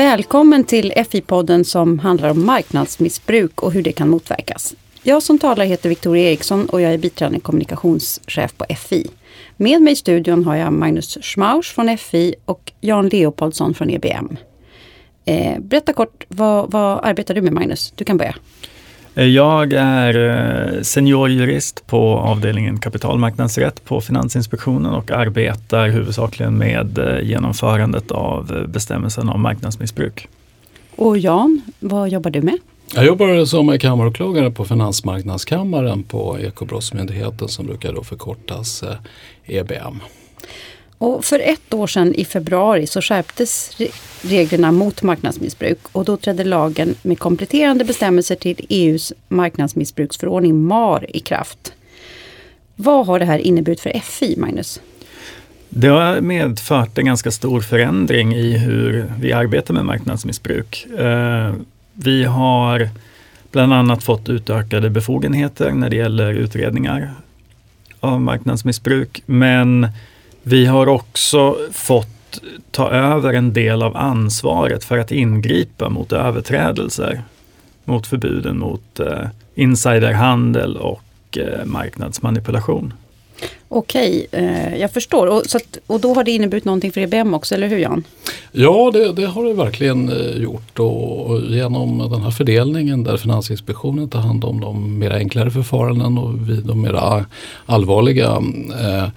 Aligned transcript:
Välkommen 0.00 0.64
till 0.64 0.92
FI-podden 0.96 1.64
som 1.64 1.98
handlar 1.98 2.30
om 2.30 2.46
marknadsmissbruk 2.46 3.62
och 3.62 3.72
hur 3.72 3.82
det 3.82 3.92
kan 3.92 4.08
motverkas. 4.08 4.74
Jag 5.02 5.22
som 5.22 5.38
talar 5.38 5.64
heter 5.64 5.88
Victoria 5.88 6.30
Eriksson 6.30 6.66
och 6.66 6.80
jag 6.80 6.94
är 6.94 6.98
biträdande 6.98 7.40
kommunikationschef 7.40 8.54
på 8.56 8.66
FI. 8.76 9.06
Med 9.56 9.82
mig 9.82 9.92
i 9.92 9.96
studion 9.96 10.44
har 10.44 10.56
jag 10.56 10.72
Magnus 10.72 11.18
Schmausch 11.22 11.74
från 11.74 11.98
FI 11.98 12.34
och 12.44 12.72
Jan 12.80 13.08
Leopoldsson 13.08 13.74
från 13.74 13.90
EBM. 13.90 14.36
Eh, 15.24 15.60
berätta 15.60 15.92
kort, 15.92 16.24
vad, 16.28 16.70
vad 16.70 17.04
arbetar 17.04 17.34
du 17.34 17.42
med 17.42 17.52
Magnus? 17.52 17.92
Du 17.96 18.04
kan 18.04 18.16
börja. 18.16 18.34
Jag 19.26 19.72
är 19.72 20.14
eh, 20.76 20.82
seniorjurist 20.82 21.86
på 21.86 22.18
avdelningen 22.18 22.78
kapitalmarknadsrätt 22.78 23.84
på 23.84 24.00
Finansinspektionen 24.00 24.94
och 24.94 25.10
arbetar 25.10 25.88
huvudsakligen 25.88 26.58
med 26.58 26.98
eh, 26.98 27.28
genomförandet 27.28 28.10
av 28.10 28.56
eh, 28.56 28.66
bestämmelserna 28.66 29.32
om 29.32 29.40
marknadsmissbruk. 29.40 30.28
Och 30.96 31.18
Jan, 31.18 31.62
vad 31.78 32.08
jobbar 32.08 32.30
du 32.30 32.42
med? 32.42 32.58
Jag 32.94 33.06
jobbar 33.06 33.44
som 33.44 33.78
kammaråklagare 33.78 34.50
på 34.50 34.64
Finansmarknadskammaren 34.64 36.02
på 36.02 36.38
Ekobrottsmyndigheten 36.40 37.48
som 37.48 37.66
brukar 37.66 37.92
då 37.92 38.04
förkortas 38.04 38.84
EBM. 39.46 40.00
Och 41.00 41.24
för 41.24 41.38
ett 41.38 41.74
år 41.74 41.86
sedan 41.86 42.14
i 42.14 42.24
februari 42.24 42.86
så 42.86 43.00
skärptes 43.00 43.76
reglerna 44.22 44.72
mot 44.72 45.02
marknadsmissbruk 45.02 45.78
och 45.92 46.04
då 46.04 46.16
trädde 46.16 46.44
lagen 46.44 46.94
med 47.02 47.18
kompletterande 47.18 47.84
bestämmelser 47.84 48.34
till 48.36 48.66
EUs 48.68 49.12
marknadsmissbruksförordning 49.28 50.62
MAR 50.62 51.16
i 51.16 51.20
kraft. 51.20 51.72
Vad 52.76 53.06
har 53.06 53.18
det 53.18 53.24
här 53.24 53.38
inneburit 53.38 53.80
för 53.80 54.00
FI, 54.00 54.36
Magnus? 54.38 54.80
Det 55.68 55.88
har 55.88 56.20
medfört 56.20 56.98
en 56.98 57.06
ganska 57.06 57.30
stor 57.30 57.60
förändring 57.60 58.34
i 58.34 58.58
hur 58.58 59.12
vi 59.20 59.32
arbetar 59.32 59.74
med 59.74 59.84
marknadsmissbruk. 59.84 60.86
Eh, 60.98 61.54
vi 61.94 62.24
har 62.24 62.88
bland 63.52 63.72
annat 63.72 64.04
fått 64.04 64.28
utökade 64.28 64.90
befogenheter 64.90 65.70
när 65.70 65.90
det 65.90 65.96
gäller 65.96 66.32
utredningar 66.32 67.14
av 68.00 68.20
marknadsmissbruk. 68.20 69.22
Men 69.26 69.88
vi 70.42 70.66
har 70.66 70.86
också 70.86 71.56
fått 71.72 72.40
ta 72.70 72.90
över 72.90 73.32
en 73.32 73.52
del 73.52 73.82
av 73.82 73.96
ansvaret 73.96 74.84
för 74.84 74.98
att 74.98 75.12
ingripa 75.12 75.88
mot 75.88 76.12
överträdelser. 76.12 77.22
Mot 77.84 78.06
förbuden 78.06 78.58
mot 78.58 79.00
eh, 79.00 79.26
insiderhandel 79.54 80.76
och 80.76 81.38
eh, 81.38 81.64
marknadsmanipulation. 81.64 82.92
Okej, 83.72 84.26
eh, 84.30 84.76
jag 84.76 84.90
förstår. 84.90 85.26
Och, 85.26 85.42
så 85.46 85.56
att, 85.56 85.78
och 85.86 86.00
då 86.00 86.14
har 86.14 86.24
det 86.24 86.30
inneburit 86.30 86.64
någonting 86.64 86.92
för 86.92 87.00
EBM 87.00 87.34
också, 87.34 87.54
eller 87.54 87.68
hur 87.68 87.78
Jan? 87.78 88.04
Ja, 88.52 88.90
det, 88.92 89.12
det 89.12 89.26
har 89.26 89.44
det 89.44 89.52
verkligen 89.52 90.08
eh, 90.08 90.42
gjort 90.42 90.78
och, 90.78 91.26
och, 91.26 91.40
genom 91.40 91.98
den 92.10 92.22
här 92.22 92.30
fördelningen 92.30 93.04
där 93.04 93.16
Finansinspektionen 93.16 94.08
tar 94.08 94.20
hand 94.20 94.44
om 94.44 94.60
de 94.60 94.98
mer 94.98 95.10
enklare 95.10 95.50
förfaranden 95.50 96.18
och 96.18 96.50
vi 96.50 96.60
de 96.60 96.82
mer 96.82 97.24
allvarliga 97.66 98.42
eh, 98.80 99.08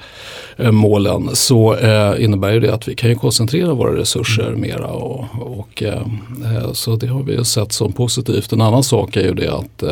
Eh, 0.57 0.71
målen 0.71 1.35
så 1.35 1.75
eh, 1.75 2.23
innebär 2.23 2.59
det 2.59 2.73
att 2.73 2.87
vi 2.87 2.95
kan 2.95 3.15
koncentrera 3.15 3.73
våra 3.73 3.97
resurser 3.97 4.47
mm. 4.47 4.61
mera. 4.61 4.87
Och, 4.87 5.25
och 5.59 5.83
eh, 5.83 6.71
så 6.73 6.95
det 6.95 7.07
har 7.07 7.23
vi 7.23 7.45
sett 7.45 7.71
som 7.71 7.93
positivt. 7.93 8.51
En 8.51 8.61
annan 8.61 8.83
sak 8.83 9.15
är 9.15 9.21
ju 9.21 9.33
det 9.33 9.53
att 9.53 9.83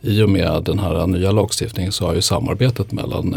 i 0.00 0.22
och 0.22 0.28
med 0.28 0.62
den 0.64 0.78
här 0.78 1.06
nya 1.06 1.32
lagstiftningen 1.32 1.92
så 1.92 2.06
har 2.06 2.14
ju 2.14 2.22
samarbetet 2.22 2.92
mellan 2.92 3.36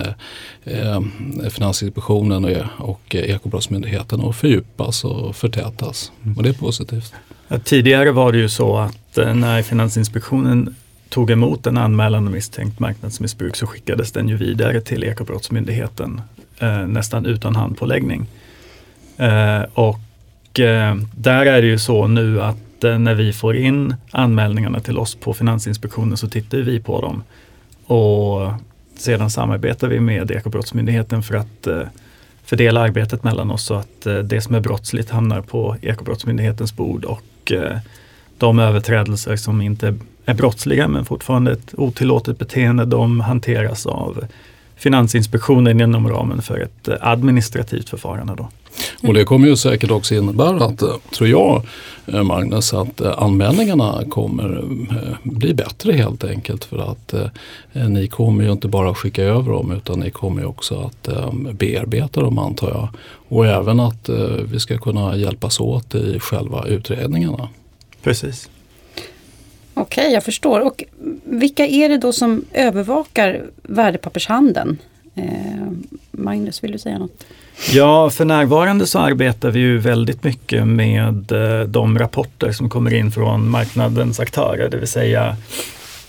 Finansinspektionen 1.50 2.45
och, 2.45 2.89
och 2.89 3.16
Ekobrottsmyndigheten 3.16 4.21
att 4.21 4.36
fördjupas 4.36 5.04
och 5.04 5.36
förtätas. 5.36 6.11
Mm. 6.23 6.37
Och 6.37 6.43
det 6.43 6.49
är 6.49 6.54
positivt. 6.54 7.14
Ja, 7.48 7.59
tidigare 7.59 8.11
var 8.11 8.32
det 8.32 8.37
ju 8.37 8.49
så 8.49 8.77
att 8.77 9.15
när 9.15 9.61
Finansinspektionen 9.61 10.76
tog 11.10 11.31
emot 11.31 11.67
en 11.67 11.77
anmälan 11.77 12.27
om 12.27 12.33
misstänkt 12.33 12.80
marknadsmissbruk 12.80 13.55
så 13.55 13.67
skickades 13.67 14.11
den 14.11 14.30
ju 14.30 14.37
vidare 14.37 14.81
till 14.81 15.04
Ekobrottsmyndigheten 15.04 16.21
eh, 16.60 16.87
nästan 16.87 17.26
utan 17.26 17.55
handpåläggning. 17.55 18.27
Eh, 19.17 19.61
och 19.73 20.60
eh, 20.60 20.95
där 21.15 21.45
är 21.45 21.61
det 21.61 21.67
ju 21.67 21.80
så 21.80 22.08
nu 22.08 22.42
att 22.42 22.83
eh, 22.83 22.99
när 22.99 23.15
vi 23.15 23.33
får 23.33 23.55
in 23.55 23.95
anmälningarna 24.11 24.80
till 24.80 24.98
oss 24.98 25.15
på 25.15 25.33
Finansinspektionen 25.33 26.17
så 26.17 26.30
tittar 26.30 26.58
vi 26.58 26.80
på 26.80 27.02
dem. 27.02 27.23
Och 27.86 28.52
sedan 28.96 29.30
samarbetar 29.30 29.88
vi 29.88 30.00
med 30.00 30.32
Ekobrottsmyndigheten 30.32 31.24
för 31.24 31.36
att 31.36 31.68
eh, 31.68 31.82
fördela 32.44 32.82
arbetet 32.82 33.24
mellan 33.24 33.52
oss 33.52 33.66
så 33.66 33.74
att 33.74 34.06
eh, 34.06 34.16
det 34.16 34.42
som 34.42 34.56
är 34.56 34.60
brottsligt 34.60 35.10
hamnar 35.10 35.42
på 35.42 35.76
Ekobrottsmyndighetens 35.82 36.76
bord 36.76 37.06
och 37.06 37.52
eh, 37.52 37.78
de 38.38 38.60
överträdelser 38.60 39.36
som 39.36 39.62
inte 39.62 39.96
är 40.26 40.34
brottsliga 40.34 40.88
men 40.88 41.06
fortfarande 41.06 41.52
ett 41.52 41.74
otillåtet 41.78 42.40
beteende, 42.40 42.86
de 42.86 43.20
hanteras 43.20 43.86
av 43.86 44.26
Finansinspektionen 44.81 45.81
inom 45.81 46.09
ramen 46.09 46.42
för 46.42 46.59
ett 46.59 46.87
eh, 46.87 46.95
administrativt 47.02 47.89
förfarande. 47.89 48.36
Då. 48.37 48.49
Och 49.08 49.14
det 49.14 49.23
kommer 49.23 49.47
ju 49.47 49.55
säkert 49.55 49.92
också 49.92 50.15
innebära 50.15 50.65
att, 50.65 50.81
eh, 50.81 50.89
tror 51.15 51.30
jag 51.30 51.65
eh, 52.05 52.23
Magnus, 52.23 52.73
att 52.73 53.02
anmälningarna 53.02 54.03
kommer 54.09 54.64
bli 55.23 55.53
bättre 55.53 55.93
helt 55.93 56.23
enkelt. 56.23 56.65
För 56.65 56.92
att 56.92 57.14
eh, 57.14 57.89
ni 57.89 58.08
kommer 58.08 58.43
ju 58.43 58.52
inte 58.52 58.67
bara 58.67 58.93
skicka 58.95 59.23
över 59.23 59.52
dem 59.52 59.71
utan 59.71 59.99
ni 59.99 60.11
kommer 60.11 60.45
också 60.45 60.80
att 60.80 61.08
eh, 61.08 61.33
bearbeta 61.33 62.21
dem 62.21 62.37
antar 62.37 62.69
jag. 62.69 62.87
Och 63.27 63.45
även 63.45 63.80
att 63.80 64.09
eh, 64.09 64.15
vi 64.52 64.59
ska 64.59 64.77
kunna 64.77 65.15
hjälpas 65.15 65.59
åt 65.59 65.95
i 65.95 66.19
själva 66.19 66.65
utredningarna. 66.65 67.49
Precis. 68.03 68.49
Okej, 69.73 70.02
okay, 70.02 70.14
jag 70.14 70.23
förstår. 70.23 70.59
Och 70.59 70.83
vilka 71.23 71.65
är 71.65 71.89
det 71.89 71.98
då 71.98 72.14
som 72.14 72.45
övervakar 72.54 73.45
värdepappershandeln? 73.64 74.77
Eh, 75.15 75.23
Magnus, 76.11 76.64
vill 76.64 76.71
du 76.71 76.80
säga 76.80 76.99
något? 76.99 77.23
Ja, 77.73 78.10
för 78.10 78.26
närvarande 78.26 78.87
så 78.87 78.99
arbetar 78.99 79.52
vi 79.52 79.60
ju 79.60 79.77
väldigt 79.77 80.23
mycket 80.23 80.67
med 80.67 81.31
eh, 81.31 81.67
de 81.67 81.99
rapporter 81.99 82.52
som 82.52 82.70
kommer 82.70 82.93
in 82.93 83.11
från 83.11 83.49
marknadens 83.49 84.20
aktörer, 84.20 84.70
det 84.70 84.77
vill 84.77 84.87
säga 84.87 85.36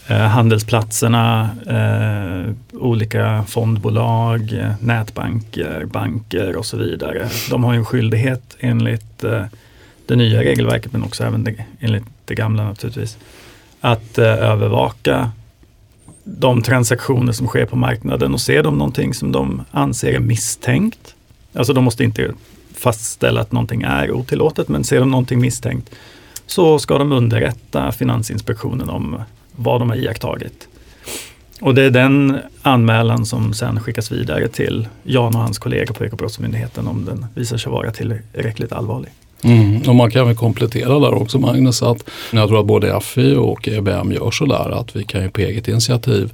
eh, 0.08 0.16
handelsplatserna, 0.16 1.50
eh, 1.66 2.54
olika 2.80 3.44
fondbolag, 3.48 4.64
nätbanker, 4.80 5.84
banker 5.84 6.56
och 6.56 6.66
så 6.66 6.76
vidare. 6.76 7.28
De 7.50 7.64
har 7.64 7.72
ju 7.72 7.78
en 7.78 7.84
skyldighet 7.84 8.56
enligt 8.60 9.24
eh, 9.24 9.44
det 10.06 10.16
nya 10.16 10.40
regelverket 10.40 10.92
men 10.92 11.02
också 11.02 11.24
även 11.24 11.44
det, 11.44 11.54
enligt 11.80 12.04
det 12.24 12.34
gamla 12.34 12.64
naturligtvis 12.64 13.18
att 13.82 14.18
eh, 14.18 14.24
övervaka 14.24 15.30
de 16.24 16.62
transaktioner 16.62 17.32
som 17.32 17.46
sker 17.46 17.66
på 17.66 17.76
marknaden 17.76 18.34
och 18.34 18.40
ser 18.40 18.62
de 18.62 18.78
någonting 18.78 19.14
som 19.14 19.32
de 19.32 19.62
anser 19.70 20.12
är 20.12 20.18
misstänkt. 20.18 21.14
Alltså 21.52 21.72
de 21.72 21.84
måste 21.84 22.04
inte 22.04 22.32
fastställa 22.74 23.40
att 23.40 23.52
någonting 23.52 23.82
är 23.82 24.10
otillåtet, 24.10 24.68
men 24.68 24.84
ser 24.84 25.00
de 25.00 25.10
någonting 25.10 25.40
misstänkt 25.40 25.90
så 26.46 26.78
ska 26.78 26.98
de 26.98 27.12
underrätta 27.12 27.92
Finansinspektionen 27.92 28.88
om 28.88 29.20
vad 29.56 29.80
de 29.80 29.90
har 29.90 29.96
iakttagit. 29.96 30.68
Och 31.60 31.74
det 31.74 31.82
är 31.82 31.90
den 31.90 32.38
anmälan 32.62 33.26
som 33.26 33.54
sen 33.54 33.80
skickas 33.80 34.12
vidare 34.12 34.48
till 34.48 34.88
Jan 35.02 35.34
och 35.34 35.40
hans 35.40 35.58
kollegor 35.58 35.94
på 35.94 36.04
Ekobrottsmyndigheten 36.04 36.86
om 36.86 37.04
den 37.04 37.26
visar 37.34 37.56
sig 37.56 37.72
vara 37.72 37.90
tillräckligt 37.90 38.72
allvarlig. 38.72 39.12
Mm. 39.44 39.82
Och 39.88 39.94
man 39.94 40.10
kan 40.10 40.26
väl 40.26 40.36
komplettera 40.36 40.98
där 40.98 41.14
också 41.14 41.38
Magnus 41.38 41.82
att 41.82 42.10
jag 42.32 42.48
tror 42.48 42.60
att 42.60 42.66
både 42.66 43.00
FI 43.00 43.34
och 43.34 43.68
EBM 43.68 44.12
gör 44.12 44.30
sådär 44.30 44.70
att 44.80 44.96
vi 44.96 45.04
kan 45.04 45.22
ju 45.22 45.30
på 45.30 45.40
eget 45.40 45.68
initiativ 45.68 46.32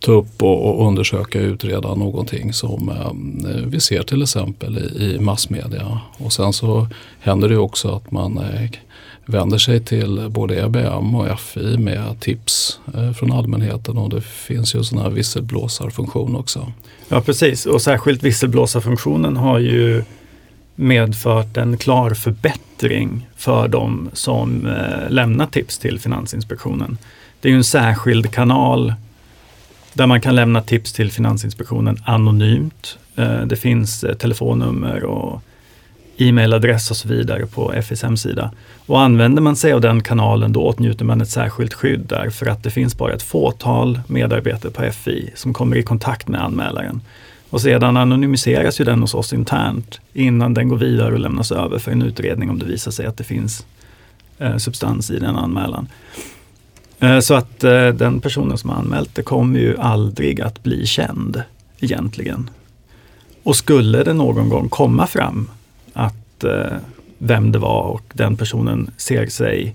ta 0.00 0.12
upp 0.12 0.42
och, 0.42 0.80
och 0.80 0.88
undersöka 0.88 1.38
och 1.38 1.44
utreda 1.44 1.94
någonting 1.94 2.52
som 2.52 2.88
eh, 2.88 3.66
vi 3.66 3.80
ser 3.80 4.02
till 4.02 4.22
exempel 4.22 4.78
i, 4.78 5.04
i, 5.04 5.18
massmedia. 5.18 6.00
Och 6.16 6.32
sen 6.32 6.52
så 6.52 6.88
händer 7.20 7.48
det 7.48 7.56
också 7.56 7.88
att 7.88 8.10
man 8.10 8.38
eh, 8.38 8.70
vänder 9.26 9.58
sig 9.58 9.80
till 9.80 10.26
både 10.30 10.64
EBM 10.64 11.14
och 11.14 11.40
FI 11.40 11.76
med 11.78 12.20
tips 12.20 12.80
eh, 12.94 13.12
från 13.12 13.32
allmänheten 13.32 13.98
och 13.98 14.10
det 14.10 14.20
finns 14.20 14.74
ju 14.74 14.84
sån 14.84 14.98
här 14.98 15.10
visselblåsarfunktion 15.10 16.36
också. 16.36 16.72
Ja 17.08 17.20
precis 17.20 17.66
och 17.66 17.82
särskilt 17.82 18.22
visselblåsarfunktionen 18.22 19.36
har 19.36 19.58
ju 19.58 20.04
medfört 20.80 21.56
en 21.56 21.76
klar 21.76 22.10
förbättring 22.10 23.28
för 23.36 23.68
de 23.68 24.10
som 24.12 24.66
eh, 24.66 25.10
lämnar 25.10 25.46
tips 25.46 25.78
till 25.78 26.00
Finansinspektionen. 26.00 26.98
Det 27.40 27.50
är 27.50 27.54
en 27.54 27.64
särskild 27.64 28.30
kanal 28.30 28.94
där 29.92 30.06
man 30.06 30.20
kan 30.20 30.34
lämna 30.34 30.62
tips 30.62 30.92
till 30.92 31.12
Finansinspektionen 31.12 31.96
anonymt. 32.04 32.98
Eh, 33.16 33.40
det 33.40 33.56
finns 33.56 34.04
eh, 34.04 34.14
telefonnummer 34.14 35.04
och 35.04 35.42
e-mailadress 36.16 36.90
och 36.90 36.96
så 36.96 37.08
vidare 37.08 37.46
på 37.46 37.82
FIs 37.82 38.02
hemsida. 38.02 38.50
Och 38.86 39.00
använder 39.00 39.42
man 39.42 39.56
sig 39.56 39.72
av 39.72 39.80
den 39.80 40.02
kanalen 40.02 40.52
då 40.52 40.62
åtnjuter 40.62 41.04
man 41.04 41.20
ett 41.20 41.28
särskilt 41.28 41.74
skydd 41.74 42.06
därför 42.08 42.46
att 42.46 42.62
det 42.62 42.70
finns 42.70 42.98
bara 42.98 43.12
ett 43.12 43.22
fåtal 43.22 44.00
medarbetare 44.06 44.72
på 44.72 44.92
FI 44.92 45.30
som 45.34 45.54
kommer 45.54 45.76
i 45.76 45.82
kontakt 45.82 46.28
med 46.28 46.44
anmälaren. 46.44 47.00
Och 47.50 47.60
sedan 47.60 47.96
anonymiseras 47.96 48.80
ju 48.80 48.84
den 48.84 49.00
hos 49.00 49.14
oss 49.14 49.32
internt 49.32 50.00
innan 50.12 50.54
den 50.54 50.68
går 50.68 50.76
vidare 50.76 51.12
och 51.12 51.20
lämnas 51.20 51.52
över 51.52 51.78
för 51.78 51.92
en 51.92 52.02
utredning 52.02 52.50
om 52.50 52.58
det 52.58 52.64
visar 52.64 52.90
sig 52.90 53.06
att 53.06 53.16
det 53.16 53.24
finns 53.24 53.66
eh, 54.38 54.56
substans 54.56 55.10
i 55.10 55.18
den 55.18 55.36
anmälan. 55.36 55.88
Eh, 57.00 57.20
så 57.20 57.34
att 57.34 57.64
eh, 57.64 57.88
den 57.88 58.20
personen 58.20 58.58
som 58.58 58.70
har 58.70 58.76
anmält 58.76 59.14
det 59.14 59.22
kommer 59.22 59.58
ju 59.58 59.76
aldrig 59.78 60.40
att 60.40 60.62
bli 60.62 60.86
känd 60.86 61.42
egentligen. 61.80 62.50
Och 63.42 63.56
skulle 63.56 64.04
det 64.04 64.14
någon 64.14 64.48
gång 64.48 64.68
komma 64.68 65.06
fram 65.06 65.50
att 65.92 66.44
eh, 66.44 66.76
vem 67.18 67.52
det 67.52 67.58
var 67.58 67.82
och 67.82 68.04
den 68.12 68.36
personen 68.36 68.90
ser 68.96 69.26
sig 69.26 69.74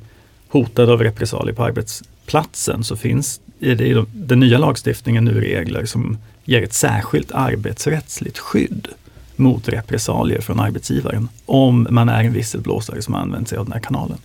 hotad 0.49 0.89
av 0.89 1.03
repressalier 1.03 1.55
på 1.55 1.63
arbetsplatsen 1.63 2.83
så 2.83 2.95
finns 2.95 3.41
i 3.59 3.75
den 4.13 4.39
nya 4.39 4.57
lagstiftningen 4.57 5.25
nu 5.25 5.39
regler 5.41 5.85
som 5.85 6.17
ger 6.45 6.63
ett 6.63 6.73
särskilt 6.73 7.31
arbetsrättsligt 7.31 8.37
skydd 8.37 8.87
mot 9.35 9.69
repressalier 9.69 10.41
från 10.41 10.59
arbetsgivaren 10.59 11.29
om 11.45 11.87
man 11.89 12.09
är 12.09 12.23
en 12.23 12.33
visselblåsare 12.33 13.01
som 13.01 13.15
använt 13.15 13.49
sig 13.49 13.57
av 13.57 13.65
den 13.65 13.73
här 13.73 13.79
kanalen. 13.79 14.17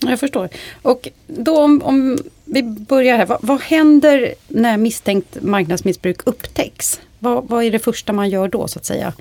Jag 0.00 0.20
förstår. 0.20 0.48
Och 0.82 1.08
då 1.26 1.58
om, 1.58 1.82
om 1.82 2.18
vi 2.44 2.62
börjar 2.62 3.16
här, 3.16 3.26
vad, 3.26 3.38
vad, 3.42 3.60
händer 3.60 4.34
när 4.48 4.76
misstänkt 4.76 5.42
marknadsmissbruk 5.42 6.20
upptäcks? 6.24 7.00
Vad, 7.18 7.48
vad, 7.48 7.64
är 7.64 7.70
det 7.70 7.78
första 7.78 8.12
man 8.12 8.30
gör 8.30 8.48
då 8.48 8.68
så 8.68 8.78
att 8.78 8.84
säga 8.84 9.12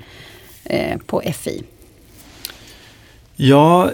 eh, 0.63 0.97
på 1.05 1.21
FI? 1.35 1.63
Ja, 3.35 3.91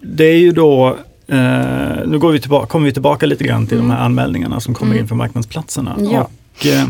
det 0.00 0.24
är 0.24 0.38
ju 0.38 0.52
då 0.52 0.98
Eh, 1.28 2.06
nu 2.06 2.18
går 2.18 2.32
vi 2.32 2.40
tillbaka, 2.40 2.66
kommer 2.66 2.86
vi 2.86 2.92
tillbaka 2.92 3.26
lite 3.26 3.44
grann 3.44 3.66
till 3.66 3.78
mm. 3.78 3.88
de 3.88 3.94
här 3.94 4.04
anmälningarna 4.04 4.60
som 4.60 4.74
kommer 4.74 4.92
mm. 4.92 5.02
in 5.02 5.08
från 5.08 5.18
marknadsplatserna. 5.18 5.96
Ja. 6.12 6.28
Och, 6.56 6.66
eh, 6.66 6.88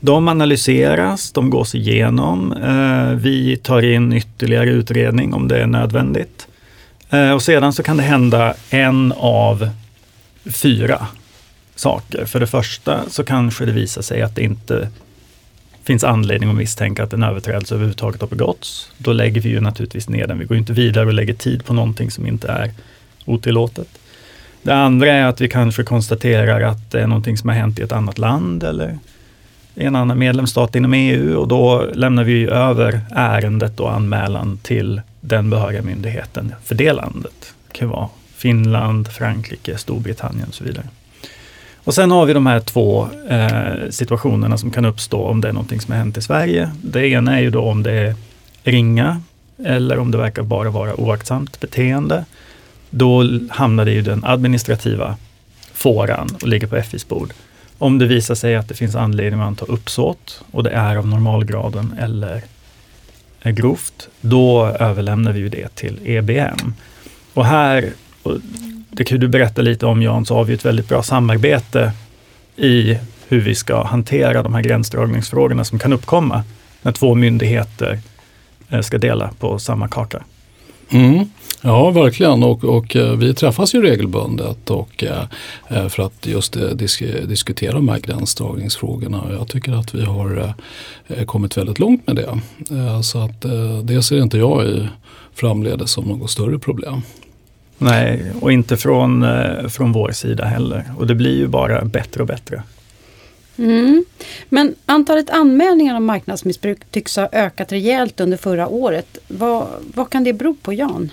de 0.00 0.28
analyseras, 0.28 1.32
de 1.32 1.50
gås 1.50 1.74
igenom. 1.74 2.52
Eh, 2.52 3.16
vi 3.16 3.56
tar 3.56 3.82
in 3.82 4.12
ytterligare 4.12 4.70
utredning 4.70 5.34
om 5.34 5.48
det 5.48 5.58
är 5.58 5.66
nödvändigt. 5.66 6.46
Eh, 7.10 7.30
och 7.30 7.42
sedan 7.42 7.72
så 7.72 7.82
kan 7.82 7.96
det 7.96 8.02
hända 8.02 8.54
en 8.70 9.12
av 9.16 9.68
fyra 10.44 11.06
saker. 11.74 12.24
För 12.24 12.40
det 12.40 12.46
första 12.46 13.00
så 13.08 13.24
kanske 13.24 13.64
det 13.64 13.72
visar 13.72 14.02
sig 14.02 14.22
att 14.22 14.36
det 14.36 14.42
inte 14.42 14.88
finns 15.84 16.04
anledning 16.04 16.50
att 16.50 16.56
misstänka 16.56 17.02
att 17.02 17.12
en 17.12 17.22
överträdelse 17.22 17.74
överhuvudtaget 17.74 18.20
har 18.20 18.28
begåtts. 18.28 18.90
Då 18.98 19.12
lägger 19.12 19.40
vi 19.40 19.48
ju 19.48 19.60
naturligtvis 19.60 20.08
ner 20.08 20.26
den. 20.26 20.38
Vi 20.38 20.44
går 20.44 20.56
inte 20.56 20.72
vidare 20.72 21.06
och 21.06 21.14
lägger 21.14 21.34
tid 21.34 21.64
på 21.64 21.74
någonting 21.74 22.10
som 22.10 22.26
inte 22.26 22.48
är 22.48 22.72
otillåtet. 23.24 23.88
Det 24.66 24.74
andra 24.74 25.12
är 25.12 25.24
att 25.24 25.40
vi 25.40 25.48
kanske 25.48 25.82
konstaterar 25.82 26.60
att 26.60 26.90
det 26.90 27.00
är 27.00 27.06
någonting 27.06 27.36
som 27.36 27.48
har 27.48 27.56
hänt 27.56 27.78
i 27.78 27.82
ett 27.82 27.92
annat 27.92 28.18
land 28.18 28.62
eller 28.62 28.98
i 29.74 29.84
en 29.84 29.96
annan 29.96 30.18
medlemsstat 30.18 30.76
inom 30.76 30.94
EU 30.94 31.36
och 31.38 31.48
då 31.48 31.86
lämnar 31.94 32.24
vi 32.24 32.46
över 32.46 33.00
ärendet 33.10 33.80
och 33.80 33.92
anmälan 33.92 34.58
till 34.62 35.00
den 35.20 35.50
behöriga 35.50 35.82
myndigheten 35.82 36.54
för 36.64 36.74
det 36.74 36.92
landet. 36.92 37.54
Det 37.66 37.78
kan 37.78 37.88
vara 37.88 38.08
Finland, 38.36 39.08
Frankrike, 39.08 39.78
Storbritannien 39.78 40.48
och 40.48 40.54
så 40.54 40.64
vidare. 40.64 40.86
Och 41.84 41.94
sen 41.94 42.10
har 42.10 42.26
vi 42.26 42.32
de 42.32 42.46
här 42.46 42.60
två 42.60 43.08
eh, 43.28 43.90
situationerna 43.90 44.58
som 44.58 44.70
kan 44.70 44.84
uppstå 44.84 45.24
om 45.24 45.40
det 45.40 45.48
är 45.48 45.52
någonting 45.52 45.80
som 45.80 45.92
har 45.92 45.98
hänt 45.98 46.16
i 46.16 46.22
Sverige. 46.22 46.70
Det 46.82 47.08
ena 47.08 47.36
är 47.38 47.42
ju 47.42 47.50
då 47.50 47.62
om 47.62 47.82
det 47.82 47.92
är 47.92 48.14
ringa 48.62 49.20
eller 49.64 49.98
om 49.98 50.10
det 50.10 50.18
verkar 50.18 50.42
bara 50.42 50.70
vara 50.70 51.00
oaktsamt 51.00 51.60
beteende. 51.60 52.24
Då 52.98 53.40
hamnar 53.50 53.84
det 53.84 53.92
i 53.92 54.00
den 54.00 54.24
administrativa 54.24 55.16
fåran 55.72 56.28
och 56.42 56.48
ligger 56.48 56.66
på 56.66 56.82
FIs 56.82 57.08
bord. 57.08 57.32
Om 57.78 57.98
det 57.98 58.06
visar 58.06 58.34
sig 58.34 58.56
att 58.56 58.68
det 58.68 58.74
finns 58.74 58.94
anledning 58.94 59.40
att 59.40 59.46
anta 59.46 59.64
uppsåt 59.64 60.44
och 60.50 60.62
det 60.62 60.70
är 60.70 60.96
av 60.96 61.06
normalgraden 61.06 61.94
eller 62.00 62.42
är 63.40 63.50
grovt, 63.52 64.08
då 64.20 64.66
överlämnar 64.66 65.32
vi 65.32 65.48
det 65.48 65.74
till 65.74 65.98
EBM. 66.04 66.74
Och 67.34 67.46
här, 67.46 67.92
och 68.22 68.38
det 68.90 69.04
kan 69.04 69.20
du 69.20 69.28
berätta 69.28 69.62
lite 69.62 69.86
om 69.86 70.02
Jan, 70.02 70.26
så 70.26 70.34
har 70.34 70.44
vi 70.44 70.54
ett 70.54 70.64
väldigt 70.64 70.88
bra 70.88 71.02
samarbete 71.02 71.92
i 72.56 72.98
hur 73.28 73.40
vi 73.40 73.54
ska 73.54 73.84
hantera 73.84 74.42
de 74.42 74.54
här 74.54 74.62
gränsdragningsfrågorna 74.62 75.64
som 75.64 75.78
kan 75.78 75.92
uppkomma 75.92 76.44
när 76.82 76.92
två 76.92 77.14
myndigheter 77.14 78.00
eh, 78.68 78.80
ska 78.80 78.98
dela 78.98 79.30
på 79.38 79.58
samma 79.58 79.88
kaka. 79.88 80.22
Mm. 80.90 81.24
Ja, 81.62 81.90
verkligen. 81.90 82.42
Och, 82.42 82.64
och 82.64 82.96
eh, 82.96 83.12
vi 83.16 83.34
träffas 83.34 83.74
ju 83.74 83.82
regelbundet 83.82 84.70
och, 84.70 85.04
eh, 85.04 85.24
eh, 85.68 85.88
för 85.88 86.02
att 86.02 86.26
just 86.26 86.56
disk 86.74 87.02
diskutera 87.28 87.72
de 87.72 87.88
här 87.88 87.98
gränsdragningsfrågorna. 87.98 89.22
Jag 89.30 89.48
tycker 89.48 89.72
att 89.72 89.94
vi 89.94 90.04
har 90.04 90.54
kommit 91.26 91.56
väldigt 91.56 91.78
långt 91.78 92.06
med 92.06 92.16
det. 92.16 92.40
Så 93.02 93.18
att 93.18 93.44
det 93.82 94.02
ser 94.02 94.22
inte 94.22 94.38
jag 94.38 94.66
i 94.66 94.88
framledes 95.34 95.90
som 95.90 96.04
något 96.04 96.30
större 96.30 96.58
problem. 96.58 97.02
Nej, 97.78 98.32
och 98.40 98.52
inte 98.52 98.76
från, 98.76 99.26
från 99.70 99.92
vår 99.92 100.12
sida 100.12 100.44
heller. 100.44 100.84
Och 100.98 101.06
det 101.06 101.14
blir 101.14 101.36
ju 101.36 101.46
bara 101.46 101.84
bättre 101.84 102.20
och 102.20 102.26
bättre. 102.26 102.62
Mm. 103.58 104.04
Men 104.48 104.74
antalet 104.86 105.30
anmälningar 105.30 105.96
om 105.96 106.04
marknadsmissbruk 106.04 106.78
tycks 106.90 107.16
ha 107.16 107.28
ökat 107.32 107.72
rejält 107.72 108.20
under 108.20 108.36
förra 108.36 108.68
året. 108.68 109.18
Vad, 109.28 109.66
vad 109.94 110.10
kan 110.10 110.24
det 110.24 110.32
bero 110.32 110.54
på 110.62 110.72
Jan? 110.72 111.12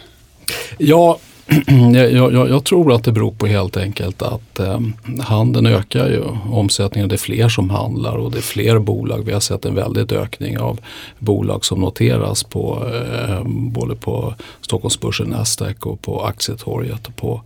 Ja, 0.78 1.20
jag, 1.94 2.34
jag, 2.34 2.50
jag, 2.50 2.64
tror 2.64 2.94
att 2.94 3.04
det 3.04 3.12
beror 3.12 3.32
på 3.32 3.48
helt 3.48 3.78
enkelt 3.78 4.22
att 4.22 4.60
eh, 4.60 4.80
handeln 5.22 5.66
ökar 5.66 6.10
ju. 6.10 6.24
Omsättningen, 6.52 7.10
det 7.10 7.16
är 7.16 7.18
fler 7.18 7.50
som 7.50 7.70
handlar 7.70 8.18
och 8.18 8.32
det 8.32 8.38
är 8.38 8.42
fler 8.42 8.80
bolag. 8.80 9.26
Vi 9.26 9.34
har 9.34 9.40
sett 9.40 9.66
en 9.66 9.76
väldig 9.76 10.12
ökning 10.12 10.60
av 10.60 10.80
bolag 11.20 11.66
som 11.66 11.80
noteras 11.82 12.44
på 12.44 12.88
eh, 12.94 13.44
både 13.48 13.96
på 13.96 14.34
Stockholmsbörsen, 14.62 15.28
Nasdaq 15.28 15.86
och 15.86 16.02
på 16.02 16.26
Aktietorget 16.26 17.08
och 17.08 17.16
på 17.16 17.42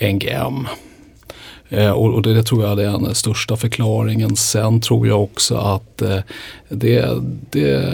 NGM. 0.00 0.66
Eh, 1.70 1.90
och, 1.90 2.22
det, 2.22 2.34
det, 2.34 2.42
tror 2.42 2.64
jag 2.64 2.72
är 2.72 2.76
den 2.76 3.14
största 3.14 3.56
förklaringen. 3.56 4.36
Sen 4.36 4.80
tror 4.80 5.06
jag 5.06 5.22
också 5.22 5.56
att 5.56 6.02
eh, 6.02 6.18
det, 6.68 7.08
det 7.50 7.84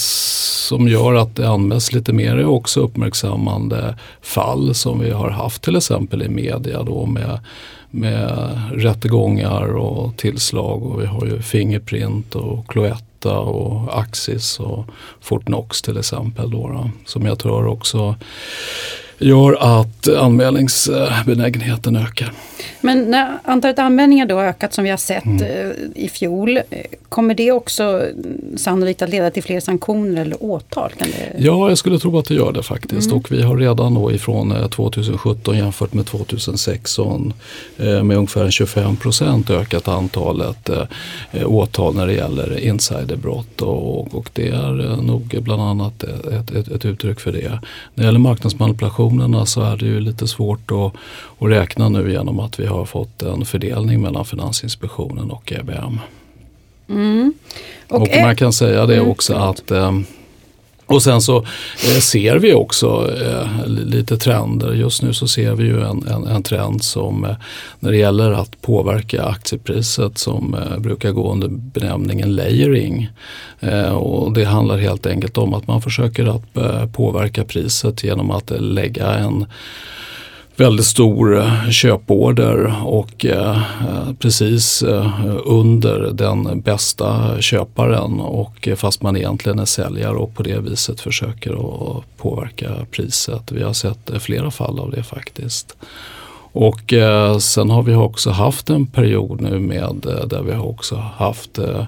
som 0.00 0.88
gör 0.88 1.14
att 1.14 1.36
det 1.36 1.48
anmäls 1.48 1.92
lite 1.92 2.12
mer 2.12 2.36
är 2.36 2.46
också 2.46 2.80
uppmärksammande 2.80 3.98
fall 4.22 4.74
som 4.74 5.00
vi 5.00 5.10
har 5.10 5.30
haft 5.30 5.62
till 5.62 5.76
exempel 5.76 6.22
i 6.22 6.28
media 6.28 6.82
då 6.82 7.06
med 7.06 7.40
med 7.90 8.60
rättegångar 8.72 9.76
och 9.76 10.16
tillslag 10.16 10.82
och 10.82 11.02
vi 11.02 11.06
har 11.06 11.26
ju 11.26 11.42
Fingerprint 11.42 12.34
och 12.34 12.66
Cloetta 12.68 13.38
och 13.38 13.98
Axis 13.98 14.60
och 14.60 14.84
Fortnox 15.20 15.82
till 15.82 15.98
exempel 15.98 16.50
då, 16.50 16.68
då 16.68 16.90
som 17.04 17.26
jag 17.26 17.38
tror 17.38 17.66
också 17.66 18.14
gör 19.18 19.78
att 19.82 20.08
anmälningsbenägenheten 20.08 21.96
ökar. 21.96 22.32
Men 22.80 23.10
när 23.10 23.38
antalet 23.44 23.78
anmälningar 23.78 24.26
då 24.26 24.40
ökat 24.40 24.74
som 24.74 24.84
vi 24.84 24.90
har 24.90 24.96
sett 24.96 25.24
mm. 25.24 25.42
Eh, 25.42 25.70
i 25.94 26.08
fjol, 26.08 26.56
eh, 26.56 26.62
kommer 27.08 27.34
det 27.34 27.52
också 27.52 28.02
sannolikt 28.56 29.02
att 29.02 29.10
leda 29.10 29.30
till 29.30 29.42
fler 29.42 29.60
sanktioner 29.60 30.22
eller 30.22 30.44
åtal? 30.44 30.90
Kan 30.98 31.08
det... 31.08 31.44
Ja, 31.44 31.68
jag 31.68 31.78
skulle 31.78 31.98
tro 31.98 32.18
att 32.18 32.24
det 32.24 32.34
gör 32.34 32.52
det 32.52 32.62
faktiskt 32.62 33.06
mm. 33.06 33.18
och 33.18 33.32
vi 33.32 33.42
har 33.42 33.56
redan 33.56 33.94
då 33.94 34.12
ifrån 34.12 34.70
2017 34.70 35.54
eh, 35.54 35.60
jämfört 35.60 35.94
med 35.94 36.06
2016 36.06 37.32
med 37.76 38.16
ungefär 38.16 38.50
25 38.50 38.96
procent 38.96 39.50
ökat 39.50 39.88
antalet 39.88 40.70
åtal 41.44 41.94
när 41.94 42.06
det 42.06 42.12
gäller 42.12 42.58
insiderbrott 42.58 43.62
och, 43.62 44.14
och 44.14 44.30
det 44.32 44.48
är 44.48 45.02
nog 45.02 45.36
bland 45.40 45.62
annat 45.62 46.02
ett, 46.02 46.50
ett, 46.50 46.68
ett 46.68 46.84
uttryck 46.84 47.20
för 47.20 47.32
det. 47.32 47.50
När 47.50 47.58
det 47.94 48.04
gäller 48.04 48.18
marknadsmanipulationerna 49.10 49.46
så 49.46 49.62
är 49.62 49.76
det 49.76 49.86
ju 49.86 50.00
lite 50.00 50.28
svårt 50.28 50.70
att, 50.70 50.92
att 51.38 51.50
räkna 51.50 51.88
nu 51.88 52.12
genom 52.12 52.40
att 52.40 52.60
vi 52.60 52.66
har 52.66 52.84
fått 52.84 53.22
en 53.22 53.44
fördelning 53.44 54.00
mellan 54.00 54.24
Finansinspektionen 54.24 55.30
och 55.30 55.52
EBM. 55.52 56.00
Mm. 56.88 57.32
Och, 57.88 58.02
och, 58.02 58.08
man 58.22 58.36
kan 58.36 58.52
säga 58.52 58.86
det 58.86 58.96
mm, 58.96 59.10
också 59.10 59.34
att 59.34 59.70
eh, 59.70 59.92
och 60.86 61.02
sen 61.02 61.20
så 61.20 61.36
eh, 61.36 62.00
ser 62.00 62.36
vi 62.36 62.54
också 62.54 63.10
eh, 63.22 63.66
lite 63.66 64.16
trender. 64.16 64.72
Just 64.72 65.02
nu 65.02 65.12
så 65.12 65.28
ser 65.28 65.54
vi 65.54 65.64
ju 65.64 65.82
en, 65.82 66.08
en, 66.08 66.26
en 66.26 66.42
trend 66.42 66.84
som 66.84 67.24
eh, 67.24 67.36
när 67.80 67.90
det 67.90 67.96
gäller 67.96 68.32
att 68.32 68.62
påverka 68.62 69.24
aktiepriset 69.24 70.18
som 70.18 70.54
eh, 70.54 70.78
brukar 70.78 71.10
gå 71.10 71.32
under 71.32 71.48
benämningen 71.48 72.36
layering. 72.36 73.08
Eh, 73.60 73.92
och 73.92 74.32
det 74.32 74.44
handlar 74.44 74.78
helt 74.78 75.06
enkelt 75.06 75.38
om 75.38 75.54
att 75.54 75.66
man 75.66 75.82
försöker 75.82 76.36
att 76.36 76.56
eh, 76.56 76.86
påverka 76.86 77.44
priset 77.44 78.04
genom 78.04 78.30
att 78.30 78.50
lägga 78.60 79.14
en 79.14 79.46
väldigt 80.56 80.86
stor 80.86 81.38
eh, 81.38 81.70
köporder 81.70 82.74
och 82.84 83.24
eh, 83.24 83.56
eh, 83.80 84.12
precis 84.18 84.82
under 85.44 86.10
den 86.12 86.60
bästa 86.60 87.40
köparen 87.40 88.20
och 88.20 88.68
fast 88.76 89.02
man 89.02 89.16
egentligen 89.16 89.58
är 89.58 89.64
säljare 89.64 90.16
och 90.16 90.34
på 90.34 90.42
det 90.42 90.58
viset 90.58 91.00
försöker 91.00 91.52
att 91.52 92.16
påverka 92.16 92.70
priset. 92.90 93.52
Vi 93.52 93.62
har 93.62 93.72
sett 93.72 94.10
flera 94.18 94.50
fall 94.50 94.78
av 94.78 94.90
det 94.90 95.02
faktiskt. 95.02 95.76
Och 96.58 96.92
eh, 96.92 97.38
sen 97.38 97.70
har 97.70 97.82
vi 97.82 97.94
också 97.94 98.30
haft 98.30 98.70
en 98.70 98.86
period 98.86 99.40
nu 99.40 99.58
med 99.58 100.06
eh, 100.06 100.26
där 100.26 100.42
vi 100.42 100.52
har 100.52 100.66
också 100.66 100.96
haft 100.96 101.58
eh, 101.58 101.84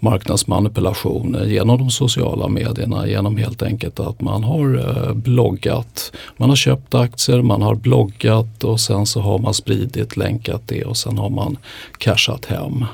marknadsmanipulationer 0.00 1.44
genom 1.44 1.78
de 1.78 1.90
sociala 1.90 2.48
medierna 2.48 3.06
genom 3.06 3.36
helt 3.36 3.62
enkelt 3.62 4.00
att 4.00 4.20
man 4.20 4.44
har 4.44 4.78
eh, 4.78 5.14
bloggat. 5.14 6.12
Man 6.36 6.48
har 6.48 6.56
köpt 6.56 6.94
aktier, 6.94 7.42
man 7.42 7.62
har 7.62 7.74
bloggat 7.74 8.64
och 8.64 8.80
sen 8.80 9.06
så 9.06 9.20
har 9.20 9.38
man 9.38 9.54
spridit, 9.54 10.16
länkat 10.16 10.62
det 10.66 10.84
och 10.84 10.96
sen 10.96 11.18
har 11.18 11.30
man 11.30 11.56
cashat 11.98 12.44
hem. 12.44 12.84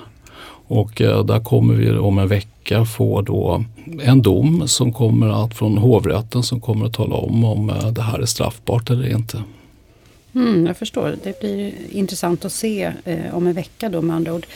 Och 0.69 1.01
eh, 1.01 1.25
där 1.25 1.41
kommer 1.41 1.75
vi 1.75 1.91
om 1.91 2.19
en 2.19 2.29
vecka 2.29 2.85
få 2.85 3.23
då 3.23 3.65
en 4.03 4.23
dom 4.23 4.69
som 4.69 4.93
kommer 4.93 5.45
att 5.45 5.55
från 5.55 5.79
hovrätten 5.79 6.43
som 6.43 6.61
kommer 6.61 6.87
att 6.87 6.93
tala 6.93 7.17
om 7.17 7.45
om 7.45 7.71
eh, 7.71 7.87
det 7.87 8.03
här 8.03 8.19
är 8.19 8.27
straffbart 8.27 8.91
eller 8.91 9.13
inte. 9.13 9.43
Mm, 10.39 10.67
jag 10.67 10.77
förstår. 10.77 11.17
Det 11.23 11.41
blir 11.41 11.73
intressant 11.91 12.45
att 12.45 12.53
se 12.53 12.93
eh, 13.05 13.37
om 13.37 13.47
en 13.47 13.53
vecka 13.53 13.89
då 13.89 14.03
med 14.03 14.17
andra 14.17 14.35
ord. 14.35 14.47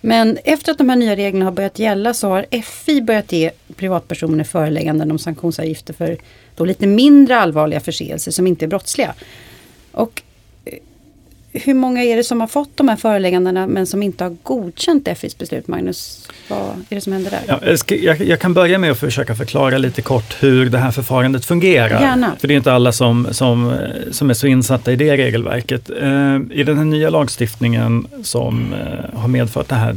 Men 0.00 0.38
efter 0.44 0.72
att 0.72 0.78
de 0.78 0.88
här 0.88 0.96
nya 0.96 1.16
reglerna 1.16 1.44
har 1.44 1.52
börjat 1.52 1.78
gälla 1.78 2.14
så 2.14 2.28
har 2.28 2.62
FI 2.62 3.02
börjat 3.02 3.32
ge 3.32 3.50
privatpersoner 3.76 4.44
förelägganden 4.44 5.10
om 5.10 5.18
sanktionsavgifter 5.18 5.94
för 5.94 6.16
då 6.54 6.64
lite 6.64 6.86
mindre 6.86 7.36
allvarliga 7.36 7.80
förseelser 7.80 8.30
som 8.30 8.46
inte 8.46 8.64
är 8.64 8.66
brottsliga. 8.66 9.14
Och 9.92 10.22
hur 11.54 11.74
många 11.74 12.02
är 12.02 12.16
det 12.16 12.24
som 12.24 12.40
har 12.40 12.46
fått 12.46 12.76
de 12.76 12.88
här 12.88 12.96
föreläggandena 12.96 13.66
men 13.66 13.86
som 13.86 14.02
inte 14.02 14.24
har 14.24 14.36
godkänt 14.42 15.08
FIs 15.18 15.38
beslut, 15.38 15.68
Magnus? 15.68 16.28
Vad 16.48 16.60
är 16.60 16.94
det 16.94 17.00
som 17.00 17.12
händer 17.12 17.30
där? 17.30 17.40
Ja, 17.46 17.94
jag, 17.96 18.20
jag, 18.20 18.40
kan 18.40 18.54
börja 18.54 18.78
med 18.78 18.90
att 18.90 18.98
försöka 18.98 19.34
förklara 19.34 19.78
lite 19.78 20.02
kort 20.02 20.36
hur 20.40 20.70
det 20.70 20.78
här 20.78 20.90
förfarandet 20.90 21.44
fungerar. 21.44 22.00
Gärna. 22.00 22.32
För 22.40 22.48
det 22.48 22.54
är 22.54 22.56
inte 22.56 22.72
alla 22.72 22.92
som, 22.92 23.28
som, 23.30 23.76
som 24.10 24.30
är 24.30 24.34
så 24.34 24.46
insatta 24.46 24.92
i 24.92 24.96
det 24.96 25.16
regelverket. 25.16 25.90
Eh, 25.90 26.36
I 26.50 26.64
den 26.66 26.78
här 26.78 26.84
nya 26.84 27.10
lagstiftningen 27.10 28.06
som 28.22 28.72
eh, 28.72 29.18
har 29.20 29.28
medfört 29.28 29.68
det 29.68 29.74
här 29.74 29.96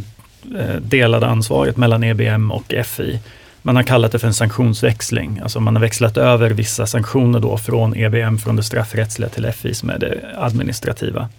eh, 0.60 0.76
delade 0.82 1.28
ansvaret 1.28 1.78
mellan 1.78 2.04
EBM 2.04 2.52
och 2.52 2.74
FI. 2.86 3.20
Man 3.62 3.76
har 3.76 3.84
kallat 3.84 4.12
det 4.12 4.20
för 4.20 4.28
en 4.28 4.34
sanktionsväxling. 4.34 5.40
Alltså 5.44 5.60
man 5.60 5.76
har 5.76 5.82
växlat 5.82 6.18
över 6.18 6.50
vissa 6.50 6.88
sanktioner 6.88 7.40
då 7.40 7.58
från 7.58 7.96
EBM, 7.96 8.38
från 8.38 8.56
det 8.56 8.64
straffrättsliga 8.64 9.30
till 9.30 9.52
FI 9.52 9.74
som 9.74 9.90
är 9.90 10.00
det 10.00 10.20
administrativa. 10.38 11.30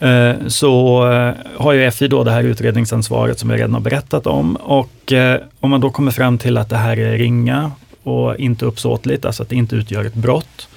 Eh, 0.00 0.46
så 0.46 1.04
eh, 1.12 1.34
har 1.56 1.72
ju 1.72 1.90
FI 1.90 2.08
då 2.08 2.24
det 2.24 2.30
här 2.30 2.42
utredningsansvaret 2.42 3.38
som 3.38 3.50
jag 3.50 3.58
redan 3.58 3.74
har 3.74 3.80
berättat 3.80 4.26
om 4.26 4.56
och 4.56 5.12
eh, 5.12 5.40
om 5.60 5.70
man 5.70 5.80
då 5.80 5.90
kommer 5.90 6.10
fram 6.10 6.38
till 6.38 6.56
att 6.56 6.68
det 6.68 6.76
här 6.76 6.96
är 6.98 7.18
ringa 7.18 7.72
och 8.02 8.36
inte 8.36 8.64
uppsåtligt, 8.64 9.24
alltså 9.24 9.42
att 9.42 9.48
det 9.48 9.56
inte 9.56 9.76
utgör 9.76 10.04
ett 10.04 10.14
brott, 10.14 10.68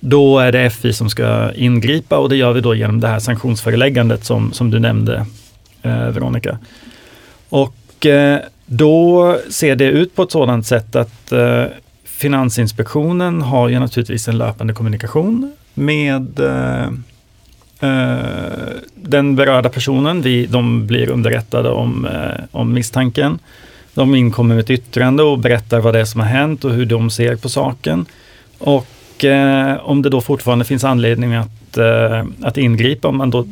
då 0.00 0.38
är 0.38 0.52
det 0.52 0.70
FI 0.70 0.92
som 0.92 1.10
ska 1.10 1.52
ingripa 1.52 2.18
och 2.18 2.28
det 2.28 2.36
gör 2.36 2.52
vi 2.52 2.60
då 2.60 2.74
genom 2.74 3.00
det 3.00 3.08
här 3.08 3.18
sanktionsföreläggandet 3.18 4.24
som, 4.24 4.52
som 4.52 4.70
du 4.70 4.78
nämnde, 4.78 5.26
eh, 5.82 6.08
Veronica. 6.08 6.58
Och 7.48 8.06
eh, 8.06 8.40
då 8.66 9.36
ser 9.50 9.76
det 9.76 9.84
ut 9.84 10.14
på 10.14 10.22
ett 10.22 10.32
sådant 10.32 10.66
sätt 10.66 10.96
att 10.96 11.32
eh, 11.32 11.64
Finansinspektionen 12.04 13.42
har 13.42 13.68
ju 13.68 13.78
naturligtvis 13.78 14.28
en 14.28 14.38
löpande 14.38 14.74
kommunikation 14.74 15.52
med 15.74 16.40
Eh, 16.40 16.90
Eh, 17.80 18.68
den 18.94 19.36
berörda 19.36 19.68
personen, 19.68 20.22
vi, 20.22 20.46
de 20.46 20.86
blir 20.86 21.10
underrättade 21.10 21.70
om, 21.70 22.04
eh, 22.04 22.44
om 22.50 22.74
misstanken. 22.74 23.38
De 23.94 24.14
inkommer 24.14 24.54
med 24.54 24.62
ett 24.62 24.70
yttrande 24.70 25.22
och 25.22 25.38
berättar 25.38 25.80
vad 25.80 25.94
det 25.94 26.00
är 26.00 26.04
som 26.04 26.20
har 26.20 26.28
hänt 26.28 26.64
och 26.64 26.72
hur 26.72 26.86
de 26.86 27.10
ser 27.10 27.36
på 27.36 27.48
saken. 27.48 28.06
Och 28.58 29.24
eh, 29.24 29.76
om 29.76 30.02
det 30.02 30.10
då 30.10 30.20
fortfarande 30.20 30.64
finns 30.64 30.84
anledning 30.84 31.34
att, 31.34 31.76
eh, 31.76 32.24
att 32.42 32.56
ingripa, 32.56 33.08
om 33.08 33.16
man 33.16 33.30
då 33.30 33.46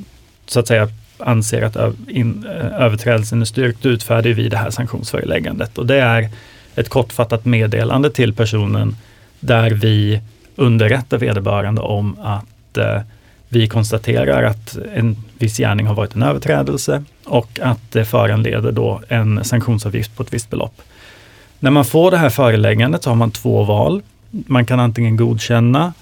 så 0.46 0.60
att 0.60 0.66
säga 0.66 0.88
anser 1.18 1.62
att 1.62 1.76
in, 2.08 2.46
eh, 2.48 2.82
överträdelsen 2.82 3.40
är 3.40 3.44
styrkt, 3.44 3.86
utfärdar 3.86 4.30
vi 4.30 4.48
det 4.48 4.56
här 4.56 4.70
sanktionsföreläggandet. 4.70 5.78
Och 5.78 5.86
det 5.86 6.00
är 6.00 6.28
ett 6.74 6.88
kortfattat 6.88 7.44
meddelande 7.44 8.10
till 8.10 8.34
personen 8.34 8.96
där 9.40 9.70
vi 9.70 10.20
underrättar 10.56 11.18
vederbörande 11.18 11.80
om 11.80 12.16
att 12.22 12.78
eh, 12.78 13.00
vi 13.48 13.68
konstaterar 13.68 14.42
att 14.42 14.78
en 14.94 15.16
viss 15.38 15.56
gärning 15.56 15.86
har 15.86 15.94
varit 15.94 16.14
en 16.14 16.22
överträdelse 16.22 17.04
och 17.24 17.58
att 17.62 17.92
det 17.92 18.04
föranleder 18.04 18.72
då 18.72 19.02
en 19.08 19.44
sanktionsavgift 19.44 20.16
på 20.16 20.22
ett 20.22 20.34
visst 20.34 20.50
belopp. 20.50 20.82
När 21.58 21.70
man 21.70 21.84
får 21.84 22.10
det 22.10 22.16
här 22.16 22.30
föreläggandet 22.30 23.02
så 23.02 23.10
har 23.10 23.14
man 23.14 23.30
två 23.30 23.64
val. 23.64 24.02
Man 24.30 24.66
kan 24.66 24.80
antingen 24.80 25.16
godkänna 25.16 25.92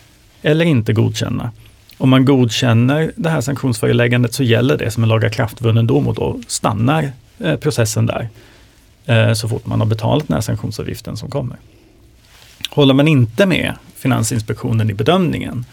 eller 0.43 0.65
inte 0.65 0.93
godkänna. 0.93 1.51
Om 1.99 2.11
man 2.11 2.25
godkänner 2.25 3.13
det 3.17 3.29
här 3.29 3.41
sanktionsföreläggandet 3.41 4.35
så 4.35 4.43
gäller 4.43 4.79
det 4.79 4.91
som 4.91 5.03
en 5.03 5.09
lagakraftvunnen 5.09 5.87
dom 5.87 6.09
och 6.09 6.15
då 6.15 6.41
stannar 6.47 7.13
eh, 7.39 7.57
processen 7.57 8.07
där. 8.07 8.29
Eh, 9.07 9.33
så 9.33 9.49
fort 9.49 9.67
man 9.67 9.81
har 9.81 9.87
betalat 9.87 10.29
den 10.29 10.35
här 10.35 10.41
sanktionsavgiften 10.41 11.17
som 11.17 11.31
kommer. 11.31 11.57
Håller 12.71 12.95
man 12.95 13.09
inte 13.09 13.47
med 13.47 13.75
Finansinspektionen 13.95 14.91
i 14.91 14.95
bedömningen 14.95 15.65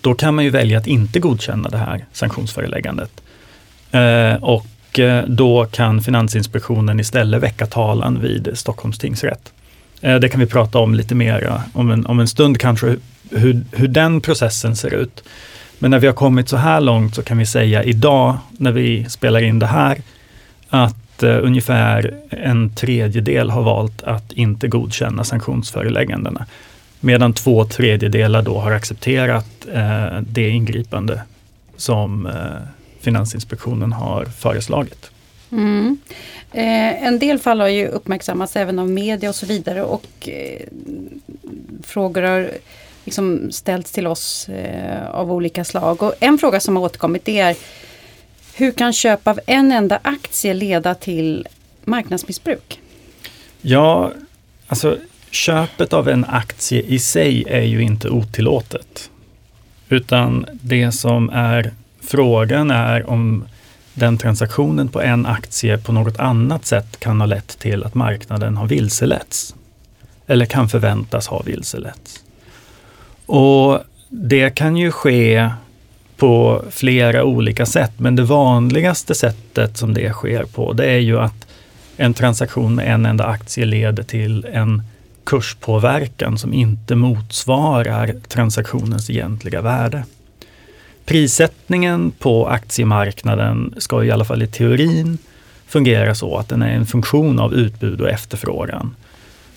då 0.00 0.14
kan 0.14 0.34
man 0.34 0.44
ju 0.44 0.50
välja 0.50 0.78
att 0.78 0.86
inte 0.86 1.20
godkänna 1.20 1.68
det 1.68 1.78
här 1.78 2.04
sanktionsföreläggandet. 2.12 3.10
Eh, 3.90 4.34
och 4.34 4.98
eh, 4.98 5.24
då 5.26 5.66
kan 5.66 6.02
Finansinspektionen 6.02 7.00
istället 7.00 7.42
väcka 7.42 7.66
talan 7.66 8.20
vid 8.20 8.50
Stockholms 8.54 8.98
tingsrätt. 8.98 9.52
Eh, 10.00 10.16
det 10.16 10.28
kan 10.28 10.40
vi 10.40 10.46
prata 10.46 10.78
om 10.78 10.94
lite 10.94 11.14
mer 11.14 11.60
om 11.72 11.90
en, 11.90 12.06
om 12.06 12.20
en 12.20 12.28
stund 12.28 12.58
kanske, 12.58 12.96
hur, 13.30 13.64
hur 13.72 13.88
den 13.88 14.20
processen 14.20 14.76
ser 14.76 14.94
ut. 14.94 15.22
Men 15.78 15.90
när 15.90 15.98
vi 15.98 16.06
har 16.06 16.14
kommit 16.14 16.48
så 16.48 16.56
här 16.56 16.80
långt 16.80 17.14
så 17.14 17.22
kan 17.22 17.38
vi 17.38 17.46
säga 17.46 17.84
idag, 17.84 18.38
när 18.50 18.72
vi 18.72 19.04
spelar 19.08 19.42
in 19.42 19.58
det 19.58 19.66
här, 19.66 19.98
att 20.68 21.22
eh, 21.22 21.38
ungefär 21.42 22.14
en 22.30 22.74
tredjedel 22.74 23.50
har 23.50 23.62
valt 23.62 24.02
att 24.02 24.32
inte 24.32 24.68
godkänna 24.68 25.24
sanktionsföreläggandena. 25.24 26.46
Medan 27.00 27.32
två 27.32 27.64
tredjedelar 27.64 28.42
då 28.42 28.58
har 28.58 28.72
accepterat 28.72 29.66
eh, 29.72 30.20
det 30.20 30.48
ingripande 30.48 31.22
som 31.76 32.26
eh, 32.26 32.32
Finansinspektionen 33.00 33.92
har 33.92 34.24
föreslagit. 34.24 35.10
Mm. 35.52 35.98
Eh, 36.52 37.06
en 37.06 37.18
del 37.18 37.38
fall 37.38 37.60
har 37.60 37.68
ju 37.68 37.88
uppmärksammats 37.88 38.56
även 38.56 38.78
av 38.78 38.88
media 38.88 39.28
och 39.28 39.34
så 39.34 39.46
vidare 39.46 39.82
och 39.82 40.28
eh, 40.28 40.66
frågor 41.82 42.22
har 42.22 42.50
liksom 43.04 43.52
ställts 43.52 43.92
till 43.92 44.06
oss 44.06 44.48
eh, 44.48 45.10
av 45.10 45.32
olika 45.32 45.64
slag. 45.64 46.02
Och 46.02 46.14
en 46.20 46.38
fråga 46.38 46.60
som 46.60 46.76
har 46.76 46.82
återkommit 46.82 47.24
det 47.24 47.40
är 47.40 47.56
hur 48.54 48.72
kan 48.72 48.92
köp 48.92 49.26
av 49.28 49.40
en 49.46 49.72
enda 49.72 49.98
aktie 50.02 50.54
leda 50.54 50.94
till 50.94 51.48
marknadsmissbruk? 51.84 52.80
Ja, 53.62 54.12
alltså 54.66 54.98
köpet 55.30 55.92
av 55.92 56.08
en 56.08 56.24
aktie 56.24 56.82
i 56.82 56.98
sig 56.98 57.44
är 57.48 57.62
ju 57.62 57.82
inte 57.82 58.08
otillåtet. 58.08 59.10
Utan 59.88 60.46
det 60.62 60.92
som 60.92 61.30
är 61.30 61.70
frågan 62.00 62.70
är 62.70 63.10
om 63.10 63.44
den 63.94 64.18
transaktionen 64.18 64.88
på 64.88 65.00
en 65.00 65.26
aktie 65.26 65.78
på 65.78 65.92
något 65.92 66.18
annat 66.18 66.66
sätt 66.66 67.00
kan 67.00 67.20
ha 67.20 67.26
lett 67.26 67.58
till 67.58 67.84
att 67.84 67.94
marknaden 67.94 68.56
har 68.56 68.66
vilseletts. 68.66 69.54
Eller 70.26 70.46
kan 70.46 70.68
förväntas 70.68 71.26
ha 71.26 71.42
vilseletts. 71.42 72.22
Och 73.26 73.80
det 74.08 74.50
kan 74.50 74.76
ju 74.76 74.90
ske 74.90 75.50
på 76.16 76.64
flera 76.70 77.24
olika 77.24 77.66
sätt, 77.66 77.92
men 77.96 78.16
det 78.16 78.22
vanligaste 78.22 79.14
sättet 79.14 79.76
som 79.76 79.94
det 79.94 80.12
sker 80.12 80.44
på, 80.44 80.72
det 80.72 80.86
är 80.86 80.98
ju 80.98 81.18
att 81.18 81.46
en 81.96 82.14
transaktion 82.14 82.74
med 82.74 82.94
en 82.94 83.06
enda 83.06 83.24
aktie 83.24 83.64
leder 83.64 84.02
till 84.02 84.46
en 84.52 84.82
kurspåverkan 85.30 86.38
som 86.38 86.52
inte 86.52 86.94
motsvarar 86.94 88.14
transaktionens 88.28 89.10
egentliga 89.10 89.62
värde. 89.62 90.04
Prissättningen 91.04 92.10
på 92.18 92.48
aktiemarknaden 92.48 93.74
ska 93.78 94.04
i 94.04 94.10
alla 94.10 94.24
fall 94.24 94.42
i 94.42 94.46
teorin 94.46 95.18
fungera 95.66 96.14
så 96.14 96.36
att 96.36 96.48
den 96.48 96.62
är 96.62 96.70
en 96.70 96.86
funktion 96.86 97.38
av 97.38 97.54
utbud 97.54 98.00
och 98.00 98.08
efterfrågan. 98.08 98.96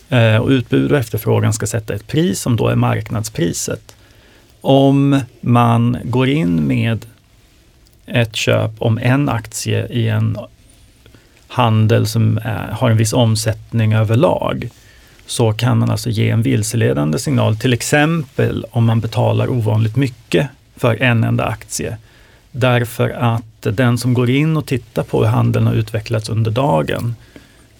Eh, 0.10 0.38
och 0.38 0.50
utbud 0.50 0.92
och 0.92 0.98
efterfrågan 0.98 1.53
ska 1.53 1.68
sätta 1.68 1.94
ett 1.94 2.08
pris 2.08 2.39
som 2.39 2.56
då 2.56 2.68
är 2.68 2.75
marknadspriset. 2.75 3.96
Om 4.62 5.20
man 5.42 5.98
går 6.03 6.30
in 6.30 6.68
med 6.68 7.06
ett 8.06 8.36
köp 8.36 8.72
om 8.80 8.98
en 8.98 9.30
aktie 9.30 9.88
i 9.88 10.10
en 10.10 10.38
handel 11.48 12.08
som 12.08 12.38
är, 12.38 12.72
har 12.72 12.89
en 12.89 12.98
viss 12.98 13.13
omsättning 13.13 13.94
överlag, 13.94 14.70
så 15.34 15.54
kan 15.54 15.78
man 15.78 15.90
alltså 15.90 16.10
ge 16.10 16.30
en 16.30 16.42
vilseledande 16.42 17.20
signal, 17.20 17.58
till 17.58 17.74
exempel 17.74 18.66
om 18.72 18.86
man 18.86 19.00
betalar 19.00 19.50
ovanligt 19.50 19.96
mycket 19.96 20.48
för 20.75 21.02
en 21.02 21.24
enda 21.24 21.46
aktie. 21.46 21.98
Därför 22.52 23.10
att 23.10 23.62
den 23.62 23.98
som 23.98 24.13
går 24.13 24.30
in 24.30 24.58
och 24.58 24.66
tittar 24.66 25.04
på 25.04 25.24
hur 25.24 25.32
handeln 25.32 25.68
har 25.68 25.74
utvecklats 25.74 26.30
under 26.30 26.52
dagen, 26.52 27.16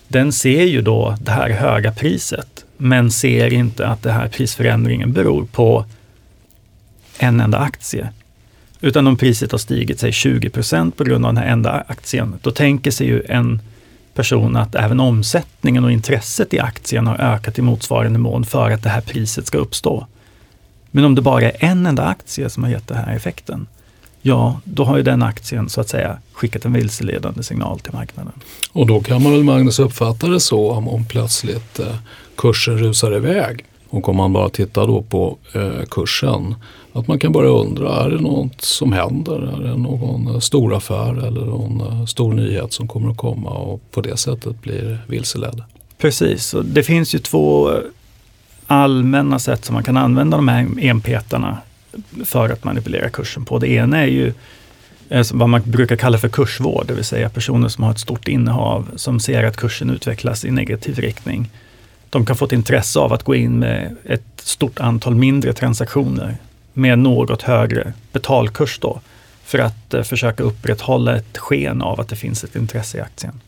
den 0.08 0.32
ser 0.32 0.64
ju 0.64 0.82
då 0.82 1.18
det 1.22 1.32
här 1.32 1.50
höga 1.50 1.92
priset, 1.92 2.66
men 2.78 3.12
ser 3.12 3.54
inte 3.54 3.88
att 3.88 4.04
den 4.04 4.14
här 4.14 4.28
prisförändringen 4.28 5.14
beror 5.14 5.46
på 5.46 5.86
en 7.18 7.40
enda 7.40 7.58
aktie. 7.58 8.10
Utan 8.82 9.08
om 9.08 9.18
priset 9.18 9.52
har 9.52 9.60
stigit 9.60 10.00
sig 10.00 10.12
20 10.12 10.50
procent 10.50 10.98
på 10.98 11.04
grund 11.04 11.26
av 11.26 11.34
den 11.34 11.44
här 11.44 11.52
enda 11.52 11.84
aktien, 11.88 12.40
då 12.42 12.52
tänker 12.52 12.92
sig 12.92 13.08
ju 13.08 13.24
en 13.30 13.60
person 14.14 14.56
att 14.56 14.76
även 14.76 15.00
omsättningen 15.00 15.84
och 15.84 15.92
intresset 15.92 16.54
i 16.54 16.60
aktien 16.60 17.08
har 17.08 17.18
ökat 17.18 17.60
i 17.60 17.62
motsvarande 17.62 18.20
mån 18.20 18.46
för 18.46 18.72
att 18.72 18.84
det 18.84 18.90
här 18.90 19.02
priset 19.02 19.48
ska 19.48 19.58
uppstå. 19.58 20.08
Men 20.92 21.06
om 21.06 21.16
det 21.16 21.22
bara 21.22 21.42
är 21.42 21.56
en 21.60 21.86
enda 21.86 22.04
aktie 22.04 22.50
som 22.50 22.64
har 22.64 22.70
gett 22.70 22.88
den 22.88 22.98
här 22.98 23.16
effekten, 23.16 23.68
ja, 24.22 24.60
då 24.64 24.84
har 24.84 24.98
ju 24.98 25.04
den 25.04 25.24
aktien 25.24 25.70
så 25.70 25.82
att 25.82 25.90
säga 25.90 26.18
skickat 26.34 26.66
en 26.66 26.74
vilseledande 26.74 27.44
signal 27.44 27.80
till 27.80 27.94
marknaden. 27.94 28.34
Och 28.72 28.88
då 28.88 29.02
kan 29.02 29.24
man 29.24 29.32
väl 29.32 29.44
Magnus 29.44 29.80
uppfatta 29.80 30.28
det 30.28 30.40
så 30.40 30.72
om, 30.72 30.88
om 30.88 31.06
plötsligt 31.06 31.80
eh, 31.80 31.96
kursen 32.36 32.78
rusar 32.78 33.16
iväg. 33.16 33.66
Och 33.90 34.10
om 34.10 34.16
man 34.16 34.34
bara 34.34 34.50
tittar 34.50 34.88
då 34.88 35.02
på 35.02 35.38
eh, 35.54 35.86
kursen, 35.90 36.56
att 36.94 37.08
man 37.08 37.20
kan 37.20 37.32
börja 37.32 37.50
undra, 37.50 38.04
är 38.06 38.10
det 38.10 38.22
något 38.22 38.62
som 38.62 38.94
händer? 38.94 39.36
Är 39.36 39.68
det 39.68 39.78
någon 39.78 40.28
eh, 40.28 40.40
stor 40.40 40.76
affär 40.76 41.28
eller 41.28 41.46
någon 41.46 41.82
eh, 41.82 42.06
stor 42.06 42.34
nyhet 42.34 42.74
som 42.74 42.88
kommer 42.88 43.12
att 43.12 43.18
komma 43.18 43.50
och 43.50 43.82
på 43.92 44.02
det 44.02 44.18
sättet 44.18 44.62
blir 44.62 44.98
vilseledd? 45.08 45.64
Precis, 45.98 46.54
och 46.54 46.66
det 46.66 46.84
finns 46.84 47.16
ju 47.16 47.20
två 47.20 47.72
eh, 47.72 47.78
allmänna 48.68 49.40
sätt 49.40 49.66
som 49.66 49.74
man 49.74 49.84
kan 49.84 49.98
använda 49.98 50.38
de 50.38 50.48
här 50.48 50.68
enpetarna 50.82 51.58
för 52.26 52.50
att 52.50 52.64
manipulera 52.64 53.10
kursen 53.10 53.46
på. 53.46 53.60
Det 53.60 53.68
ena 53.68 53.98
är 53.98 54.08
ju 54.08 54.34
vad 55.34 55.50
man 55.50 55.62
brukar 55.66 55.96
kalla 55.96 56.18
för 56.18 56.30
kursvård, 56.30 56.88
det 56.88 56.94
vill 56.94 57.04
säga 57.04 57.30
personer 57.30 57.68
som 57.68 57.84
har 57.84 57.92
ett 57.92 58.00
stort 58.00 58.28
innehav 58.28 58.90
som 58.96 59.20
ser 59.20 59.44
att 59.44 59.58
kursen 59.58 59.90
utvecklas 59.90 60.46
i 60.46 60.52
negativ 60.52 61.00
riktning. 61.00 61.50
De 62.10 62.26
kan 62.26 62.36
få 62.36 62.46
ett 62.46 62.52
intresse 62.52 63.00
av 63.00 63.14
att 63.14 63.24
gå 63.24 63.36
in 63.36 63.60
med 63.60 63.96
ett 64.06 64.24
stort 64.36 64.80
antal 64.80 65.16
mindre 65.16 65.54
transaktioner 65.54 66.38
med 66.74 67.00
något 67.00 67.42
högre 67.42 67.94
betalkurs 68.12 68.80
då 68.80 69.00
för 69.44 69.60
att 69.60 69.94
eh, 69.94 70.04
försöka 70.04 70.44
upprätthålla 70.44 71.16
ett 71.16 71.38
sken 71.38 71.82
av 71.82 72.00
att 72.02 72.10
det 72.10 72.16
finns 72.16 72.44
ett 72.44 72.56
intresse 72.56 72.98
i 72.98 73.02
aktien. 73.02 73.42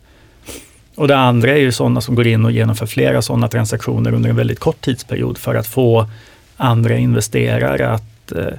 Och 0.95 1.07
det 1.07 1.17
andra 1.17 1.51
är 1.51 1.57
ju 1.57 1.71
sådana 1.71 2.01
som 2.01 2.15
går 2.15 2.27
in 2.27 2.45
och 2.45 2.51
genomför 2.51 2.85
flera 2.85 3.21
sådana 3.21 3.47
transaktioner 3.47 4.13
under 4.13 4.29
en 4.29 4.35
väldigt 4.35 4.59
kort 4.59 4.81
tidsperiod 4.81 5.37
för 5.37 5.55
att 5.55 5.67
få 5.67 6.09
andra 6.57 6.97
investerare 6.97 7.89
att 7.89 8.31
eh, 8.31 8.53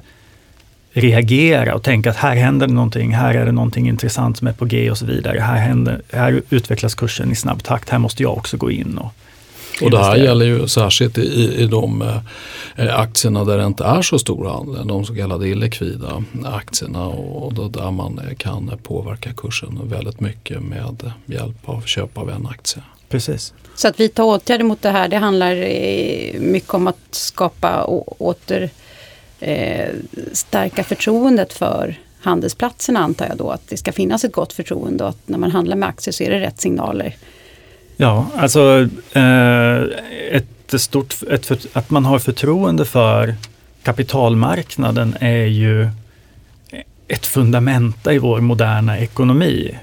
reagera 0.93 1.75
och 1.75 1.83
tänka 1.83 2.09
att 2.09 2.17
här 2.17 2.35
händer 2.35 2.67
någonting, 2.67 3.13
här 3.13 3.33
är 3.33 3.45
det 3.45 3.51
någonting 3.51 3.87
intressant 3.87 4.37
som 4.37 4.47
är 4.47 4.53
på 4.53 4.65
G 4.65 4.91
och 4.91 4.97
så 4.97 5.05
vidare. 5.05 5.39
Här, 5.39 5.55
händer, 5.55 6.01
här 6.11 6.41
utvecklas 6.49 6.95
kursen 6.95 7.31
i 7.31 7.35
snabb 7.35 7.63
takt, 7.63 7.89
här 7.89 7.99
måste 7.99 8.23
jag 8.23 8.37
också 8.37 8.57
gå 8.57 8.71
in 8.71 8.97
och 8.97 9.13
och 9.81 9.91
det 9.91 10.03
här 10.03 10.15
gäller 10.15 10.45
ju 10.45 10.67
särskilt 10.67 11.17
i, 11.17 11.55
i 11.57 11.67
de 11.67 12.01
eh, 12.75 12.99
aktierna 12.99 13.43
där 13.43 13.57
det 13.57 13.65
inte 13.65 13.83
är 13.83 14.01
så 14.01 14.19
stor 14.19 14.45
handel, 14.45 14.87
de 14.87 15.05
så 15.05 15.15
kallade 15.15 15.47
illikvida 15.47 16.23
aktierna 16.45 17.07
och 17.07 17.53
då, 17.53 17.67
där 17.67 17.91
man 17.91 18.21
kan 18.37 18.71
påverka 18.83 19.33
kursen 19.33 19.79
väldigt 19.83 20.19
mycket 20.19 20.61
med 20.61 21.11
hjälp 21.25 21.69
av 21.69 21.81
köp 21.81 22.17
av 22.17 22.29
en 22.29 22.47
aktie. 22.47 22.83
Precis. 23.09 23.53
Så 23.75 23.87
att 23.87 23.99
vidta 23.99 24.23
åtgärder 24.23 24.63
mot 24.63 24.81
det 24.81 24.89
här, 24.89 25.07
det 25.07 25.17
handlar 25.17 25.55
eh, 25.55 26.39
mycket 26.39 26.73
om 26.73 26.87
att 26.87 26.97
skapa 27.11 27.83
åter 28.17 28.69
eh, 29.39 29.89
stärka 30.31 30.83
förtroendet 30.83 31.53
för 31.53 31.95
handelsplatserna 32.21 32.99
antar 32.99 33.27
jag 33.27 33.37
då. 33.37 33.49
Att 33.49 33.67
det 33.67 33.77
ska 33.77 33.91
finnas 33.91 34.23
ett 34.23 34.33
gott 34.33 34.53
förtroende 34.53 35.03
och 35.03 35.09
att 35.09 35.27
när 35.27 35.37
man 35.37 35.51
handlar 35.51 35.75
med 35.75 35.89
aktier 35.89 36.11
så 36.11 36.23
är 36.23 36.29
det 36.29 36.39
rätt 36.39 36.61
signaler 36.61 37.15
Ja, 37.99 38.27
alltså 38.35 38.87
eh, 39.13 39.81
ett 40.31 40.81
stort, 40.81 41.15
ett, 41.29 41.67
att 41.73 41.89
man 41.89 42.05
har 42.05 42.19
förtroende 42.19 42.85
för 42.85 43.35
kapitalmarknaden 43.83 45.15
är 45.19 45.45
ju 45.45 45.89
ett 47.07 47.25
fundamenta 47.25 48.13
i 48.13 48.17
vår 48.17 48.41
moderna 48.41 48.99
ekonomi. 48.99 49.77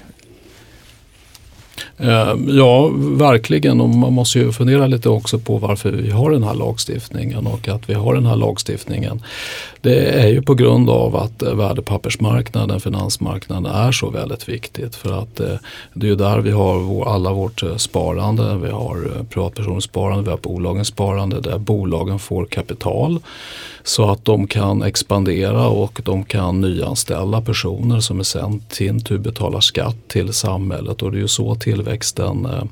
Eh, 1.97 2.35
ja, 2.47 2.91
verkligen. 2.97 3.81
Och 3.81 3.89
man 3.89 4.13
måste 4.13 4.39
ju 4.39 4.51
fundera 4.51 4.87
lite 4.87 5.09
också 5.09 5.39
på 5.39 5.57
varför 5.57 5.91
vi 5.91 6.11
har 6.11 6.31
den 6.31 6.43
här 6.43 6.53
lagstiftningen 6.53 7.47
och 7.47 7.67
att 7.67 7.89
vi 7.89 7.93
har 7.93 8.13
den 8.13 8.25
här 8.25 8.35
lagstiftningen. 8.35 9.21
Det 9.81 10.05
är 10.05 10.27
ju 10.27 10.41
på 10.41 10.53
grund 10.53 10.89
av 10.89 11.15
att 11.15 11.41
eh, 11.41 11.53
värdepappersmarknaden, 11.53 12.79
finansmarknaden 12.79 13.65
är 13.65 13.91
så 13.91 14.09
väldigt 14.09 14.49
viktigt. 14.49 14.95
För 14.95 15.21
att 15.21 15.39
eh, 15.39 15.55
det 15.93 16.07
är 16.07 16.09
ju 16.09 16.15
där 16.15 16.39
vi 16.39 16.51
har 16.51 17.05
alla 17.13 17.33
vårt 17.33 17.63
sparande. 17.77 18.55
Vi 18.63 18.69
har 18.69 19.25
privatpersoners 19.29 19.83
sparande, 19.83 20.23
vi 20.23 20.29
har 20.29 20.37
bolagens 20.37 20.87
sparande 20.87 21.41
där 21.41 21.57
bolagen 21.57 22.19
får 22.19 22.45
kapital 22.45 23.19
så 23.85 24.09
att 24.09 24.25
de 24.25 24.47
kan 24.47 24.81
expandera 24.81 25.67
och 25.67 26.01
de 26.05 26.23
kan 26.23 26.61
nyanställa 26.61 27.41
personer 27.41 27.99
som 27.99 28.21
i 28.21 28.23
sin 28.69 29.03
tur 29.03 29.17
betalar 29.17 29.59
skatt 29.59 29.95
till 30.07 30.33
samhället 30.33 31.01
och 31.01 31.11
det 31.11 31.17
är 31.17 31.21
ju 31.21 31.27
så 31.27 31.55
tillväxten 31.55 32.45
eh, 32.45 32.63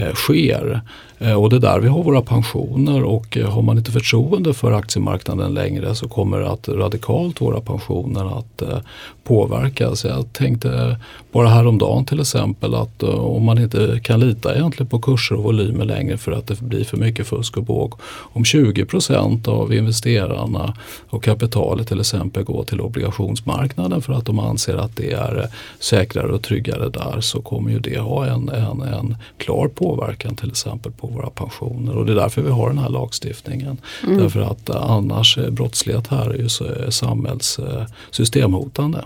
eh 0.00 0.14
sker. 0.14 0.80
Eh, 1.24 1.34
och 1.34 1.50
det 1.50 1.56
är 1.56 1.60
där 1.60 1.80
vi 1.80 1.88
har 1.88 2.02
våra 2.02 2.22
pensioner 2.22 3.04
och 3.04 3.36
eh, 3.36 3.50
har 3.50 3.62
man 3.62 3.78
inte 3.78 3.90
förtroende 3.90 4.54
för 4.54 4.72
aktiemarknaden 4.72 5.54
längre 5.54 5.94
så 5.94 6.08
kommer 6.08 6.40
att 6.40 6.68
radikalt 6.68 7.40
våra 7.40 7.60
pensioner 7.60 8.38
att 8.38 8.62
eh, 8.62 8.78
påverkas. 9.24 10.04
Jag 10.04 10.32
tänkte 10.32 10.96
bara 11.32 11.48
häromdagen 11.48 12.04
till 12.04 12.20
exempel 12.20 12.74
att 12.74 13.02
om 13.02 13.44
man 13.44 13.58
inte 13.58 14.00
kan 14.02 14.20
lita 14.20 14.54
egentligen 14.54 14.88
på 14.88 14.98
kurser 14.98 15.36
och 15.36 15.42
volymer 15.42 15.84
längre 15.84 16.16
för 16.16 16.32
att 16.32 16.46
det 16.46 16.60
blir 16.60 16.84
för 16.84 16.96
mycket 16.96 17.26
fusk 17.26 17.56
och 17.56 17.64
båg. 17.64 17.94
Om 18.32 18.42
20% 18.42 19.48
av 19.48 19.74
investerarna 19.74 20.74
och 21.08 21.24
kapitalet 21.24 21.88
till 21.88 22.00
exempel 22.00 22.44
går 22.44 22.64
till 22.64 22.80
obligationsmarknaden 22.80 24.02
för 24.02 24.12
att 24.12 24.26
de 24.26 24.38
anser 24.38 24.76
att 24.76 24.96
det 24.96 25.12
är 25.12 25.48
säkrare 25.78 26.32
och 26.32 26.42
tryggare 26.42 26.88
där 26.88 27.20
så 27.20 27.42
kommer 27.42 27.70
ju 27.70 27.78
det 27.78 27.98
ha 27.98 28.26
en, 28.26 28.48
en, 28.48 28.82
en 28.82 29.16
klar 29.38 29.68
påverkan 29.68 30.36
till 30.36 30.48
exempel 30.48 30.92
på 30.92 31.13
våra 31.14 31.30
pensioner 31.30 31.96
och 31.96 32.06
det 32.06 32.12
är 32.12 32.16
därför 32.16 32.42
vi 32.42 32.50
har 32.50 32.68
den 32.68 32.78
här 32.78 32.88
lagstiftningen. 32.88 33.78
Mm. 34.02 34.18
Därför 34.18 34.40
att 34.40 34.68
eh, 34.68 34.90
annars 34.90 35.38
eh, 35.38 35.50
brottslighet 35.50 36.06
här 36.06 36.30
är 36.30 36.34
ju 36.34 36.44
eh, 36.44 36.48
samhällssystemhotande. 36.90 39.04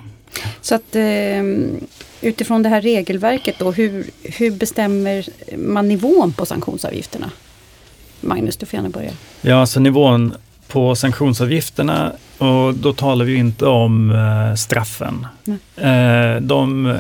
Så 0.61 0.75
att 0.75 0.97
utifrån 2.21 2.62
det 2.62 2.68
här 2.68 2.81
regelverket 2.81 3.59
då, 3.59 3.73
hur, 3.73 4.07
hur 4.23 4.51
bestämmer 4.51 5.27
man 5.57 5.88
nivån 5.88 6.33
på 6.33 6.47
sanktionsavgifterna? 6.47 7.31
Magnus, 8.21 8.57
du 8.57 8.66
får 8.66 8.77
gärna 8.77 8.88
börja. 8.88 9.11
Ja, 9.40 9.61
alltså 9.61 9.81
nivån 9.81 10.35
på 10.68 10.94
sanktionsavgifterna 10.94 12.12
och 12.38 12.75
då 12.75 12.92
talar 12.92 13.25
vi 13.25 13.35
inte 13.35 13.66
om 13.66 14.12
straffen. 14.57 15.27
Mm. 15.77 16.47
de 16.47 16.99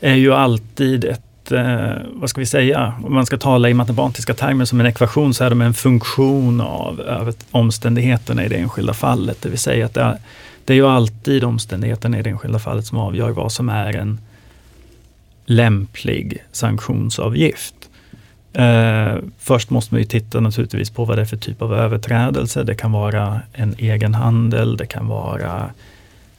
är 0.00 0.14
ju 0.14 0.34
alltid 0.34 1.04
ett 1.04 1.29
eh, 1.52 1.92
vad 2.12 2.30
ska 2.30 2.40
vi 2.40 2.46
säga, 2.46 2.94
om 3.04 3.14
man 3.14 3.26
ska 3.26 3.38
tala 3.38 3.70
i 3.70 3.74
matematiska 3.74 4.34
termer 4.34 4.64
som 4.64 4.80
en 4.80 4.86
ekvation 4.86 5.34
så 5.34 5.44
är 5.44 5.50
de 5.50 5.60
en 5.60 5.74
funktion 5.74 6.60
av, 6.60 7.00
av 7.00 7.34
omständigheterna 7.50 8.44
i 8.44 8.48
det 8.48 8.56
enskilda 8.56 8.94
fallet. 8.94 9.42
Det 9.42 9.48
vill 9.48 9.58
säga 9.58 9.86
att 9.86 9.94
det 9.94 10.00
är, 10.00 10.18
det 10.64 10.72
är 10.72 10.76
ju 10.76 10.86
alltid 10.86 11.44
omständigheterna 11.44 12.18
i 12.18 12.22
det 12.22 12.30
enskilda 12.30 12.58
fallet 12.58 12.86
som 12.86 12.98
avgör 12.98 13.30
vad 13.30 13.52
som 13.52 13.68
är 13.68 13.96
en 13.96 14.20
lämplig 15.46 16.44
sanktionsavgift. 16.52 17.74
Eh, 18.52 19.14
först 19.38 19.70
måste 19.70 19.94
man 19.94 20.00
ju 20.00 20.06
titta 20.06 20.40
naturligtvis 20.40 20.90
på 20.90 21.04
vad 21.04 21.18
det 21.18 21.22
är 21.22 21.26
för 21.26 21.36
typ 21.36 21.62
av 21.62 21.74
överträdelse. 21.74 22.62
Det 22.62 22.74
kan 22.74 22.92
vara 22.92 23.40
en 23.52 23.74
egen 23.78 24.14
handel, 24.14 24.76
det 24.76 24.86
kan 24.86 25.06
vara 25.06 25.70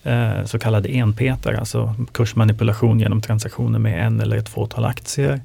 eh, 0.04 0.46
så 0.46 0.60
kallade 0.60 0.90
enpetare, 0.90 1.60
alltså 1.60 1.96
kursmanipulation 2.12 3.00
genom 3.00 3.22
transaktioner 3.22 3.80
med 3.80 4.06
en 4.06 4.22
eller 4.22 4.38
ett 4.38 4.50
fåtal 4.50 4.86
aktier. 4.86 5.42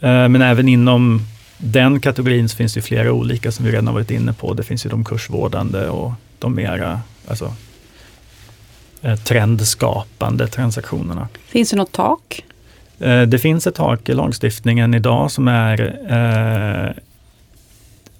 Eh, 0.00 0.28
men 0.28 0.42
även 0.42 0.68
inom 0.68 1.20
den 1.58 2.00
kategorin 2.00 2.48
finns 2.48 2.74
det 2.74 2.82
flera 2.82 3.12
olika 3.12 3.52
som 3.52 3.64
vi 3.64 3.72
redan 3.72 3.94
varit 3.94 4.10
inne 4.10 4.32
på. 4.32 4.54
Det 4.54 4.62
finns 4.62 4.86
ju 4.86 4.90
de 4.90 5.04
kursvårdande 5.04 5.88
och 5.88 6.12
de 6.38 6.54
mera 6.54 7.00
alltså, 7.28 7.54
eh, 9.02 9.16
trendskapande 9.16 10.46
transaktionerna. 10.46 11.28
Finns 11.46 11.70
det 11.70 11.76
något 11.76 11.92
tak? 11.92 12.44
Det 13.28 13.38
finns 13.42 13.66
ett 13.66 13.74
tak 13.74 14.08
i 14.08 14.14
lagstiftningen 14.14 14.94
idag 14.94 15.30
som 15.30 15.48
är 15.48 15.98
eh, 16.08 17.02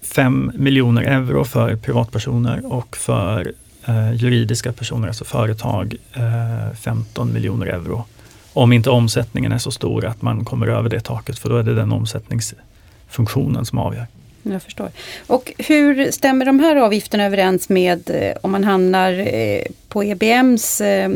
5 0.02 0.52
miljoner 0.54 1.02
euro 1.02 1.44
för 1.44 1.76
privatpersoner 1.76 2.72
och 2.72 2.96
för 2.96 3.52
eh, 3.88 4.12
juridiska 4.12 4.72
personer, 4.72 5.08
alltså 5.08 5.24
företag, 5.24 5.94
eh, 6.14 6.76
15 6.76 7.32
miljoner 7.32 7.66
euro. 7.66 8.04
Om 8.52 8.72
inte 8.72 8.90
omsättningen 8.90 9.52
är 9.52 9.58
så 9.58 9.70
stor 9.70 10.04
att 10.04 10.22
man 10.22 10.44
kommer 10.44 10.66
över 10.66 10.88
det 10.88 11.00
taket, 11.00 11.38
för 11.38 11.48
då 11.48 11.56
är 11.56 11.62
det 11.62 11.74
den 11.74 11.92
omsättningsfunktionen 11.92 13.64
som 13.64 13.78
avgör. 13.78 14.06
Jag 14.42 14.62
förstår. 14.62 14.90
Och 15.26 15.52
hur 15.58 16.10
stämmer 16.10 16.44
de 16.44 16.60
här 16.60 16.76
avgifterna 16.76 17.24
överens 17.24 17.68
med 17.68 18.10
eh, 18.10 18.36
om 18.42 18.50
man 18.50 18.64
hamnar 18.64 19.12
eh, 19.12 19.62
på 19.88 20.04
EBMs 20.04 20.80
eh, 20.80 21.10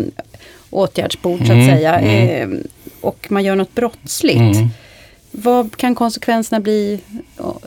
åtgärdsbord 0.70 1.38
så 1.38 1.44
att 1.44 1.50
mm, 1.50 1.66
säga 1.66 1.98
mm. 1.98 2.62
Och 3.00 3.26
man 3.30 3.44
gör 3.44 3.56
något 3.56 3.74
brottsligt? 3.74 4.56
Mm. 4.56 4.68
Vad 5.30 5.76
kan 5.76 5.94
konsekvenserna 5.94 6.61
bli 6.61 7.00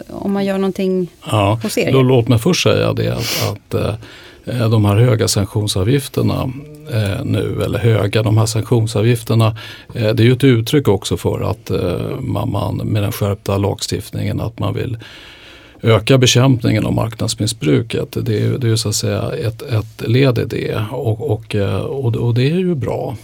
om 0.10 0.34
man 0.34 0.46
gör 0.46 0.58
någonting 0.58 1.08
ja, 1.26 1.60
hos 1.64 1.78
er? 1.78 1.92
Då, 1.92 2.02
låt 2.02 2.28
mig 2.28 2.40
först 2.40 2.64
säga 2.64 2.94
det 2.94 3.10
att, 3.10 3.50
att 3.52 3.74
Eh, 3.74 3.96
Eh, 4.46 4.70
de 4.70 4.86
här 4.86 4.96
höga 4.96 5.28
sanktionsavgifterna 5.28 6.52
eh, 6.92 7.26
nu 7.26 7.62
eller 7.66 7.80
höga, 7.80 8.24
de 8.24 8.38
här 8.38 8.46
sanktionsavgifterna. 8.46 9.58
Eh, 9.94 10.14
det 10.14 10.24
är 10.24 10.26
ju 10.26 10.34
ett 10.34 10.44
uttryck 10.44 10.88
också 10.88 11.18
för 11.18 11.50
att 11.52 11.70
eh, 11.70 12.20
man, 12.20 12.52
man 12.52 12.78
med 12.78 13.04
den 13.04 13.12
skärpta 13.12 13.58
lagstiftningen 13.58 14.42
att 14.42 14.60
man 14.60 14.74
vill 14.74 14.98
öka 15.82 16.18
bekämpningen 16.18 16.86
av 16.86 16.94
marknadsmissbruket. 16.94 18.18
Det 18.22 18.44
är, 18.44 18.58
det 18.58 18.70
är 18.70 18.76
så 18.76 18.90
att 18.90 18.96
säga 18.96 19.32
ett, 19.32 19.62
ett 19.62 20.08
led 20.08 20.38
i 20.38 20.46
det 20.46 20.86
och, 20.92 21.32
och, 21.32 21.56
eh, 21.56 21.82
och, 21.82 22.16
och 22.16 22.34
det 22.34 22.52
är 22.52 22.60
ju 22.60 22.76
bra. 22.76 23.18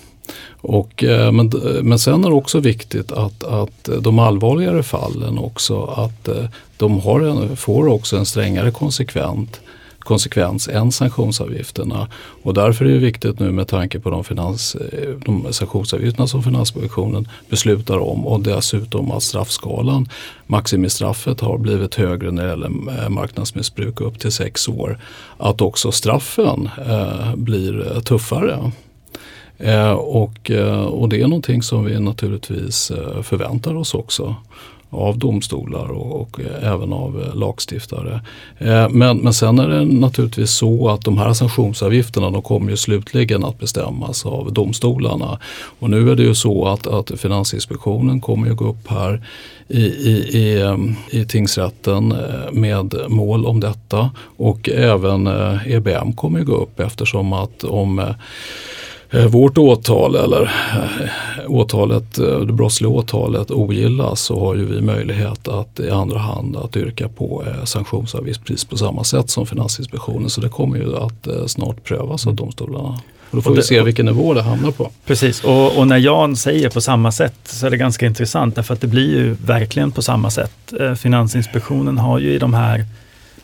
Och, 0.61 1.03
eh, 1.03 1.31
men, 1.31 1.51
men 1.81 1.99
sen 1.99 2.25
är 2.25 2.29
det 2.29 2.35
också 2.35 2.59
viktigt 2.59 3.11
att, 3.11 3.43
att 3.43 3.89
de 4.01 4.19
allvarligare 4.19 4.83
fallen 4.83 5.37
också 5.37 5.83
att 5.85 6.29
de 6.77 6.99
har 6.99 7.21
en, 7.21 7.57
får 7.57 7.87
också 7.87 8.17
en 8.17 8.25
strängare 8.25 8.71
konsekvent 8.71 9.61
konsekvens 10.09 10.67
än 10.67 10.91
sanktionsavgifterna. 10.91 12.07
Och 12.43 12.53
därför 12.53 12.85
är 12.85 12.89
det 12.89 12.97
viktigt 12.97 13.39
nu 13.39 13.51
med 13.51 13.67
tanke 13.67 13.99
på 13.99 14.09
de, 14.09 14.23
finans, 14.23 14.75
eh, 14.75 15.09
de 15.25 15.53
sanktionsavgifterna 15.53 16.27
som 16.27 16.43
Finansinspektionen 16.43 17.27
beslutar 17.49 17.97
om 17.97 18.27
och 18.27 18.41
dessutom 18.41 19.11
att 19.11 19.23
straffskalan, 19.23 20.09
maximistraffet 20.47 21.41
har 21.41 21.57
blivit 21.57 21.95
högre 21.95 22.31
när 22.31 22.43
det 22.43 22.49
gäller 22.49 22.71
eh, 23.03 23.09
marknadsmissbruk 23.09 24.01
upp 24.01 24.19
till 24.19 24.31
sex 24.31 24.67
år. 24.67 24.99
Att 25.37 25.61
också 25.61 25.91
straffen 25.91 26.69
eh, 26.87 27.35
blir 27.35 27.91
eh, 27.91 28.01
tuffare. 28.01 28.71
Eh, 29.57 29.91
och, 29.91 30.51
eh, 30.51 30.81
och 30.81 31.09
det 31.09 31.21
är 31.21 31.27
någonting 31.27 31.61
som 31.63 31.85
vi 31.85 31.99
naturligtvis 31.99 32.91
eh, 32.91 33.21
förväntar 33.21 33.75
oss 33.75 33.93
också 33.93 34.35
av 34.89 35.17
domstolar 35.17 35.91
och, 35.91 36.21
och 36.21 36.39
eh, 36.39 36.71
även 36.73 36.93
av 36.93 37.21
eh, 37.21 37.35
lagstiftare. 37.35 38.21
Eh, 38.57 38.89
men, 38.89 39.17
men 39.17 39.33
sen 39.33 39.59
är 39.59 39.67
det 39.67 39.85
naturligtvis 39.85 40.51
så 40.51 40.89
att 40.89 41.01
de 41.01 41.17
här 41.17 41.33
sanktionsavgifterna 41.33 42.29
de 42.29 42.41
kommer 42.41 42.71
ju 42.71 42.77
slutligen 42.77 43.45
att 43.45 43.59
bestämmas 43.59 44.25
av 44.25 44.53
domstolarna. 44.53 45.39
Och 45.79 45.89
nu 45.89 46.11
är 46.11 46.15
det 46.15 46.23
ju 46.23 46.35
så 46.35 46.67
att, 46.67 46.87
att 46.87 47.19
Finansinspektionen 47.19 48.21
kommer 48.21 48.47
ju 48.47 48.55
gå 48.55 48.69
upp 48.69 48.87
här 48.87 49.25
i, 49.67 49.81
i, 49.85 50.37
i, 50.37 50.75
i 51.09 51.25
tingsrätten 51.25 52.13
med 52.51 52.95
mål 53.07 53.45
om 53.45 53.59
detta 53.59 54.09
och 54.37 54.69
även 54.69 55.27
EBM 55.65 56.13
kommer 56.13 56.39
ju 56.39 56.45
gå 56.45 56.55
upp 56.55 56.79
eftersom 56.79 57.33
att 57.33 57.63
om 57.63 58.13
vårt 59.11 59.57
åtal 59.57 60.15
eller 60.15 60.41
eh, 60.43 61.11
åtalet, 61.47 62.19
eh, 62.19 62.39
det 62.39 62.53
brottsliga 62.53 62.89
åtalet 62.89 63.51
ogillas 63.51 64.21
så 64.21 64.39
har 64.39 64.55
ju 64.55 64.65
vi 64.65 64.81
möjlighet 64.81 65.47
att 65.47 65.79
i 65.79 65.89
andra 65.89 66.19
hand 66.19 66.57
att 66.57 66.77
yrka 66.77 67.09
på 67.09 67.43
sanktionsavgift 67.65 68.45
precis 68.45 68.65
på 68.65 68.77
samma 68.77 69.03
sätt 69.03 69.29
som 69.29 69.45
Finansinspektionen. 69.45 70.29
Så 70.29 70.41
det 70.41 70.49
kommer 70.49 70.77
ju 70.77 70.97
att 70.97 71.49
snart 71.51 71.83
prövas 71.83 72.27
av 72.27 72.35
domstolarna. 72.35 72.99
Och 73.31 73.35
då 73.35 73.41
får 73.41 73.49
och 73.49 73.55
det, 73.55 73.61
vi 73.61 73.67
se 73.67 73.81
vilken 73.81 74.05
nivå 74.05 74.33
det 74.33 74.41
hamnar 74.41 74.71
på. 74.71 74.91
Precis, 75.05 75.43
och, 75.43 75.77
och, 75.77 75.87
när 75.87 75.97
Jan 75.97 76.35
säger 76.35 76.69
på 76.69 76.81
samma 76.81 77.11
sätt 77.11 77.35
så 77.43 77.65
är 77.65 77.69
det 77.69 77.77
ganska 77.77 78.05
intressant 78.05 78.55
därför 78.55 78.73
att 78.73 78.81
det 78.81 78.87
blir 78.87 79.17
ju 79.17 79.35
verkligen 79.45 79.91
på 79.91 80.01
samma 80.01 80.29
sätt. 80.29 80.73
Finansinspektionen 80.97 81.97
har 81.97 82.19
ju 82.19 82.33
i 82.33 82.37
de 82.37 82.53
här 82.53 82.85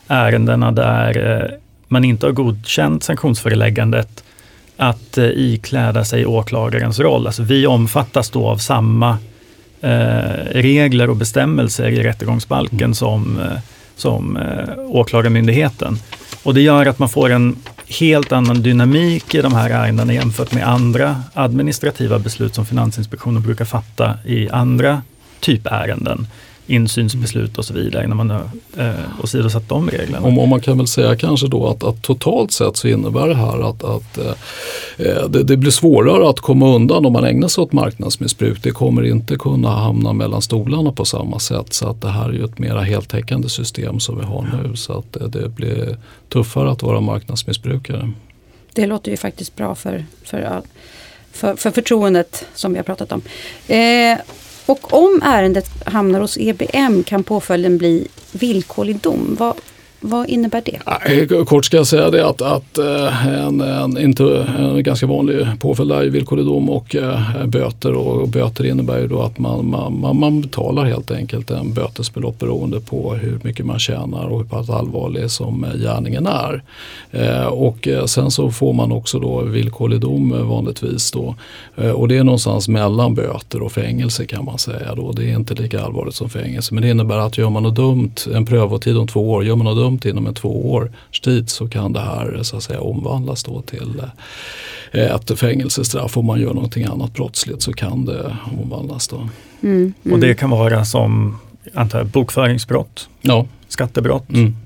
ärendena 0.06 0.72
där 0.72 1.58
man 1.88 2.04
inte 2.04 2.26
har 2.26 2.32
godkänt 2.32 3.02
sanktionsföreläggandet 3.02 4.22
att 4.76 5.18
eh, 5.18 5.24
ikläda 5.24 6.04
sig 6.04 6.26
åklagarens 6.26 7.00
roll. 7.00 7.26
Alltså 7.26 7.42
vi 7.42 7.66
omfattas 7.66 8.30
då 8.30 8.48
av 8.48 8.56
samma 8.56 9.18
eh, 9.80 10.44
regler 10.50 11.10
och 11.10 11.16
bestämmelser 11.16 11.88
i 11.88 12.02
rättegångsbalken 12.02 12.80
mm. 12.80 12.94
som, 12.94 13.40
eh, 13.40 13.58
som 13.96 14.36
eh, 14.36 14.78
åklagarmyndigheten. 14.78 15.98
Och 16.42 16.54
det 16.54 16.60
gör 16.60 16.86
att 16.86 16.98
man 16.98 17.08
får 17.08 17.30
en 17.30 17.56
helt 18.00 18.32
annan 18.32 18.62
dynamik 18.62 19.34
i 19.34 19.42
de 19.42 19.54
här 19.54 19.70
ärendena 19.70 20.12
jämfört 20.12 20.52
med 20.52 20.68
andra 20.68 21.22
administrativa 21.34 22.18
beslut 22.18 22.54
som 22.54 22.66
Finansinspektionen 22.66 23.42
brukar 23.42 23.64
fatta 23.64 24.18
i 24.24 24.48
andra 24.48 25.02
typärenden 25.40 26.26
insynsbeslut 26.66 27.58
och 27.58 27.64
så 27.64 27.74
vidare 27.74 28.06
när 28.06 28.14
man 28.14 28.30
har 28.30 28.50
eh, 28.76 29.22
åsidosatt 29.22 29.68
de 29.68 29.90
reglerna. 29.90 30.26
Och, 30.26 30.48
man 30.48 30.60
kan 30.60 30.78
väl 30.78 30.86
säga 30.86 31.16
kanske 31.16 31.46
då 31.46 31.68
att, 31.68 31.84
att 31.84 32.02
totalt 32.02 32.52
sett 32.52 32.76
så 32.76 32.88
innebär 32.88 33.28
det 33.28 33.34
här 33.34 33.70
att, 33.70 33.84
att 33.84 34.18
eh, 34.18 34.34
eh, 34.96 35.28
det, 35.28 35.42
det, 35.42 35.56
blir 35.56 35.70
svårare 35.70 36.28
att 36.28 36.40
komma 36.40 36.74
undan 36.74 37.06
om 37.06 37.12
man 37.12 37.24
ägnar 37.24 37.48
sig 37.48 37.62
åt 37.62 37.72
marknadsmissbruk. 37.72 38.62
Det 38.62 38.70
kommer 38.70 39.02
inte 39.02 39.36
kunna 39.36 39.68
hamna 39.68 40.12
mellan 40.12 40.42
stolarna 40.42 40.92
på 40.92 41.04
samma 41.04 41.38
sätt 41.38 41.72
så 41.72 41.88
att 41.88 42.00
det 42.00 42.08
här 42.08 42.28
är 42.28 42.32
ju 42.32 42.44
ett 42.44 42.58
mera 42.58 42.80
heltäckande 42.80 43.48
system 43.48 44.00
som 44.00 44.18
vi 44.18 44.24
har 44.24 44.62
nu 44.62 44.76
så 44.76 44.98
att 44.98 45.12
det, 45.12 45.28
det 45.28 45.48
blir 45.48 45.96
tuffare 46.28 46.70
att 46.70 46.82
vara 46.82 47.00
marknadsmissbrukare. 47.00 48.12
Det 48.72 48.86
låter 48.86 49.10
ju 49.10 49.16
faktiskt 49.16 49.56
bra 49.56 49.74
för, 49.74 50.04
för, 50.22 50.62
för, 51.32 51.56
för 51.56 51.70
förtroendet 51.70 52.46
som 52.54 52.72
vi 52.72 52.78
har 52.78 52.84
pratat 52.84 53.12
om. 53.12 53.22
Eh, 53.68 54.18
och 54.66 54.92
om 54.92 55.22
ärendet 55.24 55.66
hamnar 55.86 56.20
hos 56.20 56.38
EBM 56.38 57.02
kan 57.02 57.24
påföljden 57.24 57.78
bli 57.78 58.08
villkorlig 58.32 58.98
dom. 58.98 59.36
Vad, 59.38 59.54
vad 60.00 60.28
innebär 60.28 60.62
det? 60.64 60.78
Eh, 61.22 61.44
kort 61.44 61.64
ska 61.64 61.76
jag 61.76 61.86
säga 61.86 62.10
det 62.10 62.26
att, 62.26 62.42
att 62.42 62.78
eh, 62.78 63.26
en, 63.26 63.60
en, 63.60 63.98
inte, 63.98 64.46
en 64.58 64.82
ganska 64.82 65.06
vanlig 65.06 65.46
påföljd 65.60 65.92
är 65.92 66.04
villkorlig 66.04 66.46
dom 66.46 66.70
och 66.70 66.96
eh, 66.96 67.46
böter. 67.46 67.92
Och 67.92 68.28
böter 68.28 68.66
innebär 68.66 68.98
ju 68.98 69.06
då 69.06 69.22
att 69.22 69.38
man, 69.38 69.66
man, 69.66 70.18
man 70.18 70.40
betalar 70.40 70.84
helt 70.84 71.10
enkelt 71.10 71.50
en 71.50 71.74
bötesbelopp 71.74 72.38
beroende 72.38 72.80
på 72.80 73.14
hur 73.14 73.40
mycket 73.42 73.66
man 73.66 73.78
tjänar 73.78 74.26
och 74.26 74.38
hur 74.38 74.46
pass 74.46 74.70
allvarlig 74.70 75.30
som 75.30 75.66
gärningen 75.82 76.26
är. 76.26 76.62
Och 77.50 77.88
sen 78.06 78.30
så 78.30 78.50
får 78.50 78.72
man 78.72 78.92
också 78.92 79.18
då 79.18 79.40
villkorlig 79.40 80.00
dom 80.00 80.48
vanligtvis 80.48 81.10
då. 81.10 81.34
Och 81.94 82.08
det 82.08 82.16
är 82.16 82.24
någonstans 82.24 82.68
mellan 82.68 83.14
böter 83.14 83.62
och 83.62 83.72
fängelse 83.72 84.26
kan 84.26 84.44
man 84.44 84.58
säga 84.58 84.94
då. 84.94 85.12
Det 85.12 85.30
är 85.30 85.36
inte 85.36 85.54
lika 85.54 85.82
allvarligt 85.82 86.14
som 86.14 86.28
fängelse. 86.28 86.74
Men 86.74 86.82
det 86.82 86.90
innebär 86.90 87.18
att 87.18 87.38
gör 87.38 87.50
man 87.50 87.62
något 87.62 87.76
dumt, 87.76 88.14
en 88.34 88.46
prövotid 88.46 88.96
om 88.96 89.06
två 89.06 89.30
år, 89.30 89.44
gör 89.44 89.56
man 89.56 89.64
något 89.64 89.76
dumt 89.76 89.85
inom 89.86 90.26
en 90.26 90.34
två 90.34 90.72
års 90.72 91.20
tid 91.20 91.50
så 91.50 91.68
kan 91.68 91.92
det 91.92 92.00
här 92.00 92.40
så 92.42 92.56
att 92.56 92.62
säga 92.62 92.80
omvandlas 92.80 93.44
då 93.44 93.62
till 93.62 94.02
eh, 94.92 95.14
ett 95.14 95.38
fängelsestraff. 95.38 96.16
Om 96.16 96.26
man 96.26 96.40
gör 96.40 96.54
någonting 96.54 96.84
annat 96.84 97.14
brottsligt 97.14 97.62
så 97.62 97.72
kan 97.72 98.04
det 98.04 98.36
omvandlas 98.62 99.08
då. 99.08 99.16
Mm, 99.16 99.94
mm. 100.04 100.12
Och 100.12 100.20
det 100.20 100.34
kan 100.34 100.50
vara 100.50 100.84
som 100.84 101.38
antar 101.74 102.04
bokföringsbrott, 102.04 103.08
ja. 103.20 103.46
skattebrott, 103.68 104.28
mm. 104.28 104.56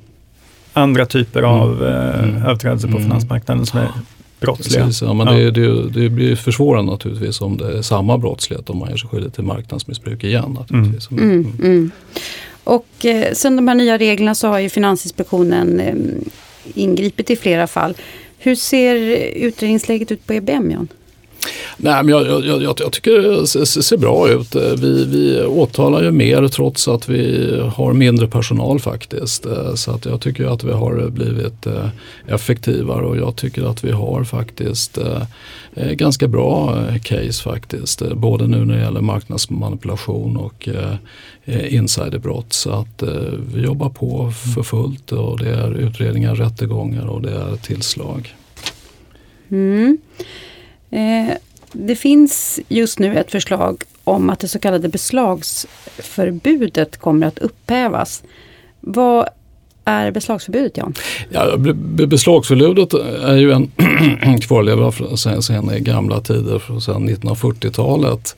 andra 0.73 1.07
typer 1.07 1.43
av 1.43 1.83
mm. 1.83 1.95
eh, 1.95 2.25
mm. 2.25 2.43
överträdelser 2.43 2.89
på 2.89 2.97
mm. 2.97 3.03
finansmarknaden 3.03 3.67
som 3.67 3.81
är 3.81 3.91
brottsliga. 4.41 4.85
Precis, 4.85 5.03
ja, 5.03 5.13
men 5.13 5.27
ja. 5.27 5.33
Det, 5.33 5.51
det, 5.51 5.89
det, 5.89 6.09
blir 6.09 6.37
försvårande 6.37 6.93
naturligtvis 6.93 7.41
om 7.41 7.57
det 7.57 7.79
är 7.79 7.83
samma 7.83 8.19
brottslighet 8.19 8.71
om 8.71 8.79
man 8.79 8.91
gör 8.91 8.97
sig 8.97 9.09
skyldig 9.09 9.33
till 9.33 9.45
marknadsmissbruk 9.45 10.25
igen. 10.25 10.57
Naturligtvis. 10.59 11.11
Mm. 11.11 11.91
Och 12.71 13.05
eh, 13.05 13.33
sen 13.33 13.57
de 13.57 13.69
här 13.69 13.75
nya 13.75 13.99
reglerna 13.99 14.35
så 14.35 14.49
har 14.49 14.59
ju 14.59 14.69
Finansinspektionen 14.69 15.81
eh, 15.81 15.95
ingripit 16.75 17.31
i 17.31 17.37
flera 17.37 17.67
fall. 17.67 17.97
Hur 18.39 18.55
ser 18.55 18.97
eh, 18.97 19.45
utredningsläget 19.45 20.13
ut 20.13 20.27
på 20.27 20.33
EBM, 20.33 20.71
Jan? 20.71 20.89
Nej, 21.83 22.03
men 22.03 22.09
jag, 22.09 22.27
jag, 22.27 22.63
jag, 22.63 22.81
jag 22.81 22.93
tycker 22.93 23.11
det 23.13 23.67
ser 23.67 23.97
bra 23.97 24.29
ut. 24.29 24.55
Eh, 24.55 24.63
vi, 24.63 25.05
vi 25.05 25.45
åtalar 25.45 26.03
ju 26.03 26.11
mer 26.11 26.49
trots 26.49 26.89
att 26.89 27.09
vi 27.09 27.55
har 27.75 27.93
mindre 27.93 28.29
personal 28.29 28.81
faktiskt. 28.81 29.47
Eh, 29.47 29.75
så 29.75 29.91
att 29.91 30.05
jag 30.05 30.21
tycker 30.21 30.45
att 30.45 30.65
vi 30.65 30.73
har 30.73 31.11
blivit 31.11 31.67
eh, 31.67 31.89
effektivare 32.29 33.07
och 33.07 33.17
jag 33.17 33.37
tycker 33.37 33.71
att 33.71 33.85
vi 33.85 33.91
har 33.91 34.25
faktiskt 34.25 34.99
ganska 35.75 36.29
bra 36.29 36.85
case 37.03 37.43
faktiskt. 37.43 38.03
Både 38.15 38.47
nu 38.47 38.65
när 38.65 38.75
det 38.75 38.81
gäller 38.81 39.01
marknadsmanipulation 39.01 40.37
och 40.37 40.69
insiderbrott. 41.69 42.53
Så 42.53 42.71
att 42.71 43.03
vi 43.55 43.63
jobbar 43.63 43.89
på 43.89 44.33
för 44.55 44.63
fullt 44.63 45.13
och 45.13 45.39
det 45.39 45.51
är 45.51 45.75
utredningar, 45.75 46.35
rättegångar 46.35 47.07
och 47.07 47.23
det 47.23 47.31
är 47.31 47.57
tillslag. 47.57 48.35
Mm. 49.51 49.99
Eh, 50.91 51.37
det 51.73 51.97
finns 51.97 52.61
just 52.69 52.99
nu 52.99 53.19
ett 53.19 53.31
förslag 53.31 53.83
om 54.05 54.31
att 54.31 54.41
det 54.41 54.49
så 54.49 54.59
kallade 54.59 54.89
beslagsförbudet 54.89 56.97
kommer 56.97 57.27
att 57.27 57.39
upphävas. 57.39 58.23
Vad 58.81 59.29
är 59.91 60.11
beslagsförbudet 60.11 60.77
Jan? 60.77 60.95
Ja, 61.31 61.57
beslagsförbudet 62.07 62.95
är 63.25 63.37
ju 63.37 63.53
en 63.53 63.71
kvarleva 64.41 64.93
sen, 65.17 65.43
sen 65.43 65.85
gamla 65.85 66.21
tider, 66.21 66.81
sedan 66.81 67.09
1940-talet. 67.09 68.37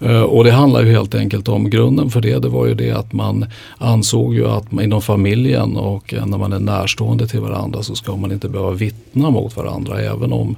Eh, 0.00 0.22
och 0.22 0.44
det 0.44 0.50
handlar 0.50 0.82
ju 0.82 0.92
helt 0.92 1.14
enkelt 1.14 1.48
om 1.48 1.70
grunden 1.70 2.10
för 2.10 2.20
det. 2.20 2.38
Det 2.38 2.48
var 2.48 2.66
ju 2.66 2.74
det 2.74 2.90
att 2.90 3.12
man 3.12 3.46
ansåg 3.78 4.34
ju 4.34 4.48
att 4.48 4.72
inom 4.72 5.02
familjen 5.02 5.76
och 5.76 6.14
eh, 6.14 6.26
när 6.26 6.38
man 6.38 6.52
är 6.52 6.58
närstående 6.58 7.28
till 7.28 7.40
varandra 7.40 7.82
så 7.82 7.94
ska 7.94 8.16
man 8.16 8.32
inte 8.32 8.48
behöva 8.48 8.70
vittna 8.70 9.30
mot 9.30 9.56
varandra. 9.56 10.00
Även 10.00 10.32
om 10.32 10.56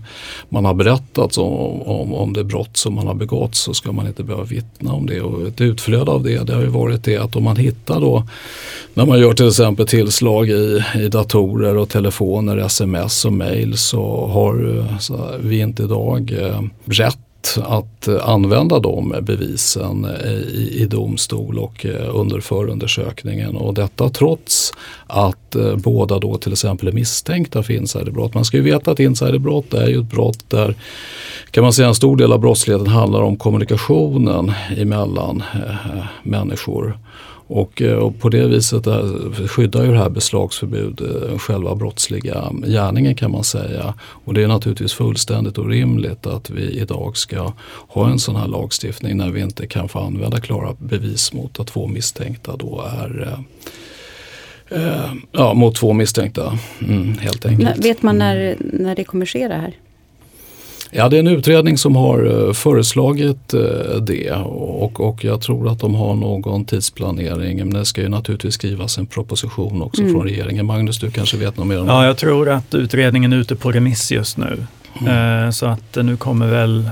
man 0.49 0.65
har 0.65 0.75
berättat 0.75 1.39
om, 1.39 1.83
om, 1.83 2.15
om 2.15 2.33
det 2.33 2.45
brott 2.45 2.77
som 2.77 2.95
man 2.95 3.07
har 3.07 3.15
begått 3.15 3.55
så 3.55 3.75
ska 3.75 3.93
man 3.93 4.07
inte 4.07 4.23
behöva 4.23 4.45
vittna 4.45 4.93
om 4.93 5.07
det. 5.07 5.21
Och 5.21 5.49
ett 5.49 5.61
utflöde 5.61 6.11
av 6.11 6.23
det, 6.23 6.47
det 6.47 6.55
har 6.55 6.63
ju 6.63 6.69
varit 6.69 7.05
det 7.05 7.17
att 7.17 7.37
om 7.37 7.45
man 7.45 7.57
hittar 7.57 8.01
då 8.01 8.23
när 8.95 9.07
man 9.07 9.21
gör 9.21 9.35
till 9.35 9.49
exempel 9.49 9.87
tillslag 9.87 10.34
idag 10.35 10.49
i, 10.49 10.83
i 11.05 11.09
datorer 11.09 11.77
och 11.77 11.89
telefoner, 11.89 12.57
sms 12.57 13.25
och 13.25 13.33
mail 13.33 13.71
eh, 13.71 13.77
så 13.77 14.27
har 14.27 14.85
så 15.01 15.31
vi 15.41 15.61
inte 15.61 15.83
idag 15.83 16.33
eh, 16.41 16.61
rätt 16.85 17.19
att 17.63 18.09
eh, 18.09 18.29
använda 18.29 18.79
de 18.79 19.15
bevisen 19.23 20.05
eh, 20.05 20.33
i, 20.33 20.79
i 20.81 20.87
domstol 20.87 21.59
och 21.59 21.87
under 22.15 22.41
förundersökningen. 22.41 23.57
Och 23.57 23.75
detta 23.75 24.09
trots 24.09 24.73
att 25.07 25.57
båda 25.77 26.19
då 26.19 26.37
till 26.37 26.53
exempel 26.53 26.89
är 26.89 26.93
misstänkta 26.93 27.63
för 27.63 27.75
insiderbrott. 27.75 28.35
Man 28.35 28.45
ska 28.45 28.57
ju 28.57 28.63
veta 28.63 28.91
att 28.91 29.01
insiderbrott 29.01 29.75
är 29.75 29.89
ju 29.89 30.01
ett 30.01 30.11
brott 30.11 30.51
där 30.51 30.75
kan 31.51 31.63
man 31.63 31.73
säga 31.73 31.89
en 31.89 31.95
stor 31.95 32.17
del 32.17 32.33
av 32.33 32.41
brottsligheten 32.41 32.87
handlar 32.87 33.23
om 33.23 33.37
kommunikationen 33.37 34.53
emellan 34.77 35.43
eh, 35.55 36.05
människor. 36.23 36.99
Och, 37.47 37.83
eh, 37.83 37.97
och, 37.97 38.21
på 38.21 38.29
det 38.29 38.47
viset 38.47 38.87
är, 38.87 39.47
skyddar 39.49 39.85
ju 39.85 39.93
det 39.93 39.99
här 39.99 40.11
beslagsförbud 40.11 41.01
eh, 41.01 41.39
själva 41.39 41.75
brottsliga 41.75 42.53
gärningen 42.67 43.15
kan 43.15 43.31
man 43.31 43.45
säga. 43.45 43.95
Och 44.01 44.35
det 44.35 44.43
är 44.43 44.49
naturligtvis 44.49 44.93
fullständigt 44.93 45.59
orimligt 45.59 46.27
att 46.27 46.51
vi 46.51 46.63
idag 46.63 47.17
ska 47.17 47.53
ha 47.89 48.11
en 48.11 48.19
sån 48.19 48.37
här 48.37 48.49
lagstiftning 48.49 49.17
när 49.17 49.31
vi 49.31 49.41
inte 49.41 49.67
kan 49.67 49.89
få 49.89 49.99
använda 49.99 50.41
klara 50.41 50.75
bevis 50.79 51.33
mot 51.33 51.61
att 51.61 51.67
två 51.67 51.87
misstänkta 51.87 52.57
då 52.57 52.85
är 53.03 53.39
eh, 54.71 55.13
ja, 55.33 55.55
mot 55.55 55.77
två 55.77 55.93
misstänkta 55.93 56.59
mm, 56.81 57.19
helt 57.19 57.47
enkelt. 57.47 57.85
Vet 57.85 58.03
man 58.03 58.19
när, 58.19 58.57
när 58.59 58.97
det 58.97 59.05
kommer 59.05 59.27
ske 59.27 59.49
det 59.49 59.55
här? 59.55 59.75
Ja, 60.97 61.09
det 61.09 61.17
är 61.17 61.21
en 61.21 61.29
utredning 61.29 61.79
som 61.79 61.97
har 61.97 62.47
eh, 62.47 62.53
föreslagit 62.53 63.55
eh, 63.55 63.61
det 64.03 64.31
och, 64.33 65.01
och 65.01 65.25
jag 65.25 65.41
tror 65.41 65.69
att 65.69 65.81
de 65.81 65.95
har 65.95 66.15
någon 66.15 66.65
tidsplanering. 66.65 67.59
Men 67.59 67.71
det 67.71 67.85
ska 67.85 68.01
ju 68.01 68.09
naturligtvis 68.09 68.55
skrivas 68.55 68.99
en 68.99 69.07
proposition 69.07 69.83
också 69.83 70.03
mm. 70.03 70.15
från 70.15 70.25
regeringen. 70.25 70.67
Magnus, 70.67 70.99
du 70.99 71.11
kanske 71.11 71.37
vet 71.37 71.57
något 71.57 71.67
mer 71.67 71.81
om 71.81 71.87
det? 71.87 71.93
Ja, 71.93 72.07
jag 72.07 72.17
tror 72.17 72.49
att 72.49 72.75
utredningen 72.75 73.33
är 73.33 73.37
ute 73.37 73.57
på 73.57 73.73
remiss 73.73 74.13
just 74.13 74.37
nu. 74.37 74.67
Mm. 75.01 75.45
Eh, 75.45 75.51
så 75.51 75.67
att 75.67 75.97
nu 76.03 76.17
kommer 76.17 76.47
väl 76.47 76.91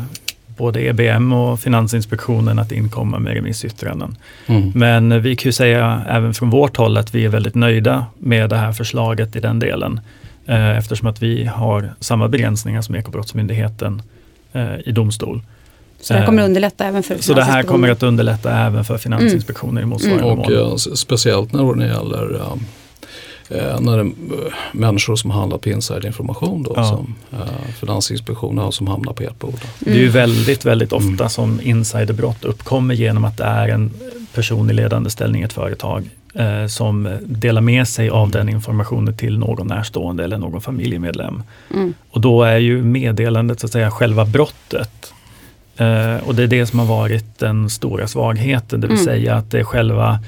både 0.57 0.81
EBM 0.81 1.33
och 1.33 1.61
Finansinspektionen 1.61 2.59
att 2.59 2.73
inkomma 2.73 3.19
med 3.19 3.33
remissyttranden. 3.33 4.17
Mm. 4.47 4.73
Men 4.75 5.23
vi 5.23 5.37
kan 5.37 5.49
ju 5.49 5.53
säga 5.53 6.03
även 6.09 6.35
från 6.35 6.51
vårt 6.51 6.77
håll 6.77 6.97
att 6.97 7.15
vi 7.15 7.25
är 7.25 7.29
väldigt 7.29 7.55
nöjda 7.55 8.07
med 8.19 8.51
det 8.51 8.57
här 8.57 8.73
förslaget 8.73 9.37
i 9.37 9.41
den 9.41 9.59
delen. 9.59 10.01
Eh, 10.46 10.78
eftersom 10.78 11.09
att 11.09 11.22
vi 11.22 11.44
har 11.44 11.94
samma 12.00 12.28
begränsningar 12.28 12.83
som 12.83 12.94
Ekobrottsmyndigheten 12.94 14.02
eh, 14.52 14.78
i 14.85 14.92
domstol. 14.92 15.42
Så 16.00 16.12
det 16.12 16.18
här 16.18 16.26
kommer 16.26 16.42
att 16.42 16.46
underlätta 16.46 16.85
även 16.85 17.02
för 17.02 17.18
Så 17.18 17.35
det 17.35 17.44
här 17.44 17.62
kommer 17.62 17.88
att 17.88 18.02
underlätta 18.02 18.59
även 18.59 18.85
för 18.85 18.98
Finansinspektionen 18.98 19.76
mm. 19.76 19.88
i 19.88 19.90
motsvarande 19.90 20.24
mm. 20.24 20.38
mån. 20.38 20.72
Och 20.72 20.81
speciellt 20.81 21.52
när 21.52 21.74
det 21.74 21.87
gäller 21.87 22.40
eh, 23.50 23.81
när 23.81 23.98
det 23.98 24.12
människor 24.72 25.16
som 25.16 25.31
handlar 25.31 25.59
på 25.59 25.68
insiderinformation 25.68 26.62
då, 26.62 26.72
ja. 26.76 26.85
som 26.85 27.14
eh, 27.33 27.72
Finansinspektionen 27.81 28.59
har 28.59 28.70
som 28.70 28.87
hamnar 28.87 29.12
på 29.12 29.22
ert 29.22 29.38
bord. 29.38 29.55
Mm. 29.55 29.64
Det 29.78 29.90
är 29.90 30.02
ju 30.02 30.09
väldigt, 30.09 30.64
väldigt 30.64 30.92
ofta 30.92 31.09
mm. 31.09 31.28
som 31.28 31.61
insiderbrott 31.62 32.44
uppkommer 32.44 32.94
genom 32.94 33.24
att 33.24 33.37
det 33.37 33.44
är 33.44 33.68
en 33.68 33.90
person 34.35 34.70
i 34.70 34.72
ledande 34.72 35.11
ställning 35.11 35.42
i 35.42 35.44
ett 35.44 35.52
företag 35.52 36.11
eh, 36.35 36.66
som 36.66 37.18
delar 37.23 37.61
med 37.61 37.88
sig 37.88 38.11
av 38.11 38.31
den 38.31 38.49
informationen 38.49 39.16
till 39.16 39.38
någon 39.38 39.66
närstående 39.66 40.25
eller 40.25 40.38
någon 40.38 40.61
familjemedlem. 40.61 41.42
Mm. 41.75 41.95
Och 42.11 42.21
då 42.21 42.42
är 42.42 42.59
ju 42.59 42.83
meddelandet 42.83 43.61
så 43.61 43.66
att 43.66 43.73
säga 43.73 43.90
själva 43.90 44.25
brottet. 44.25 45.12
Eh, 45.77 46.16
och 46.16 46.35
det 46.35 46.42
är 46.42 46.47
det 46.47 46.66
som 46.66 46.79
har 46.79 46.87
varit 46.87 47.38
den 47.38 47.71
stora 47.71 48.09
svagheten, 48.09 48.81
det 48.81 48.87
vill 48.87 48.97
mm. 48.97 49.05
säga 49.05 49.35
att 49.35 49.51
det 49.51 49.59
är 49.59 49.64
själva, 49.64 50.18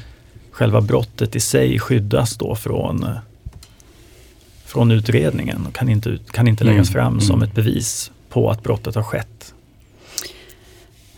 själva 0.51 0.81
brottet 0.81 1.37
i 1.37 1.41
sig 1.41 1.79
skyddas 1.79 2.37
då 2.37 2.55
från 2.55 3.07
från 4.75 4.91
utredningen 4.91 5.67
och 5.67 5.75
kan 5.75 5.89
inte, 5.89 6.19
kan 6.31 6.49
inte 6.49 6.65
läggas 6.65 6.89
mm. 6.89 6.93
fram 6.93 7.13
mm. 7.13 7.21
som 7.21 7.43
ett 7.43 7.55
bevis 7.55 8.11
på 8.29 8.51
att 8.51 8.63
brottet 8.63 8.95
har 8.95 9.03
skett. 9.03 9.54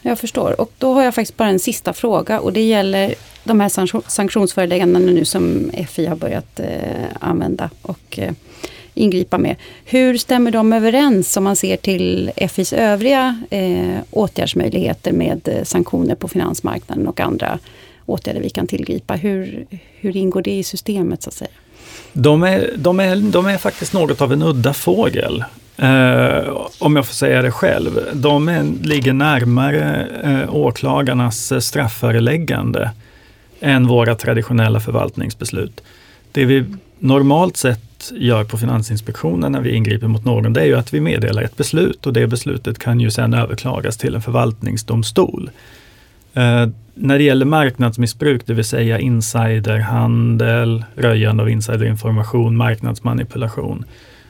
Jag 0.06 0.18
förstår. 0.18 0.60
Och 0.60 0.72
då 0.78 0.94
har 0.94 1.02
jag 1.04 1.14
faktiskt 1.14 1.36
bara 1.36 1.48
en 1.48 1.58
sista 1.58 1.92
fråga 1.92 2.40
och 2.40 2.52
det 2.52 2.62
gäller 2.62 3.14
de 3.44 3.60
här 3.60 3.68
sanktionsföreläggandena 4.10 5.12
nu 5.12 5.24
som 5.24 5.70
FI 5.88 6.06
har 6.06 6.16
börjat 6.16 6.60
eh, 6.60 7.06
använda 7.20 7.70
och 7.82 8.18
eh, 8.18 8.32
ingripa 8.94 9.38
med. 9.38 9.56
Hur 9.84 10.18
stämmer 10.18 10.50
de 10.50 10.72
överens 10.72 11.36
om 11.36 11.44
man 11.44 11.56
ser 11.56 11.76
till 11.76 12.30
FIs 12.50 12.72
övriga 12.72 13.44
eh, 13.50 13.96
åtgärdsmöjligheter 14.10 15.12
med 15.12 15.48
eh, 15.48 15.64
sanktioner 15.64 16.14
på 16.14 16.28
finansmarknaden 16.28 17.06
och 17.06 17.20
andra 17.20 17.58
åtgärder 18.06 18.40
vi 18.40 18.50
kan 18.50 18.66
tillgripa? 18.66 19.14
Hur, 19.14 19.66
hur 20.00 20.16
ingår 20.16 20.42
det 20.42 20.58
i 20.58 20.62
systemet 20.62 21.22
så 21.22 21.28
att 21.28 21.34
säga? 21.34 21.50
De 22.12 22.42
är, 22.42 22.70
de, 22.76 23.00
är, 23.00 23.16
de 23.16 23.46
är 23.46 23.58
faktiskt 23.58 23.92
något 23.92 24.20
av 24.20 24.32
en 24.32 24.42
udda 24.42 24.74
fågel. 24.74 25.44
Eh, 25.76 26.56
om 26.78 26.96
jag 26.96 27.06
får 27.06 27.14
säga 27.14 27.42
det 27.42 27.50
själv. 27.50 28.00
De 28.12 28.48
är, 28.48 28.64
ligger 28.82 29.12
närmare 29.12 30.08
eh, 30.22 30.54
åklagarnas 30.54 31.64
strafföreläggande 31.64 32.90
än 33.60 33.86
våra 33.86 34.14
traditionella 34.14 34.80
förvaltningsbeslut. 34.80 35.80
Det 36.32 36.44
vi 36.44 36.64
normalt 36.98 37.56
sett 37.56 38.12
gör 38.16 38.44
på 38.44 38.58
Finansinspektionen 38.58 39.52
när 39.52 39.60
vi 39.60 39.74
ingriper 39.74 40.06
mot 40.06 40.24
någon, 40.24 40.52
det 40.52 40.60
är 40.60 40.64
ju 40.64 40.76
att 40.76 40.94
vi 40.94 41.00
meddelar 41.00 41.42
ett 41.42 41.56
beslut 41.56 42.06
och 42.06 42.12
det 42.12 42.26
beslutet 42.26 42.78
kan 42.78 43.00
ju 43.00 43.10
sedan 43.10 43.34
överklagas 43.34 43.96
till 43.96 44.14
en 44.14 44.22
förvaltningsdomstol. 44.22 45.50
Eh, 46.34 46.68
när 46.94 47.18
det 47.18 47.24
gäller 47.24 47.46
marknadsmissbruk, 47.46 48.42
det 48.46 48.54
vill 48.54 48.64
säga 48.64 48.98
insiderhandel, 48.98 50.84
röjande 50.94 51.42
av 51.42 51.50
insiderinformation, 51.50 52.56
marknadsmanipulation, 52.56 53.84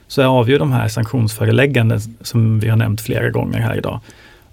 så 0.08 0.22
avgör 0.22 0.58
de 0.58 0.72
här 0.72 0.88
sanktionsförelägganden 0.88 2.00
som 2.20 2.60
vi 2.60 2.68
har 2.68 2.76
nämnt 2.76 3.00
flera 3.00 3.30
gånger 3.30 3.60
här 3.60 3.76
idag. 3.76 4.00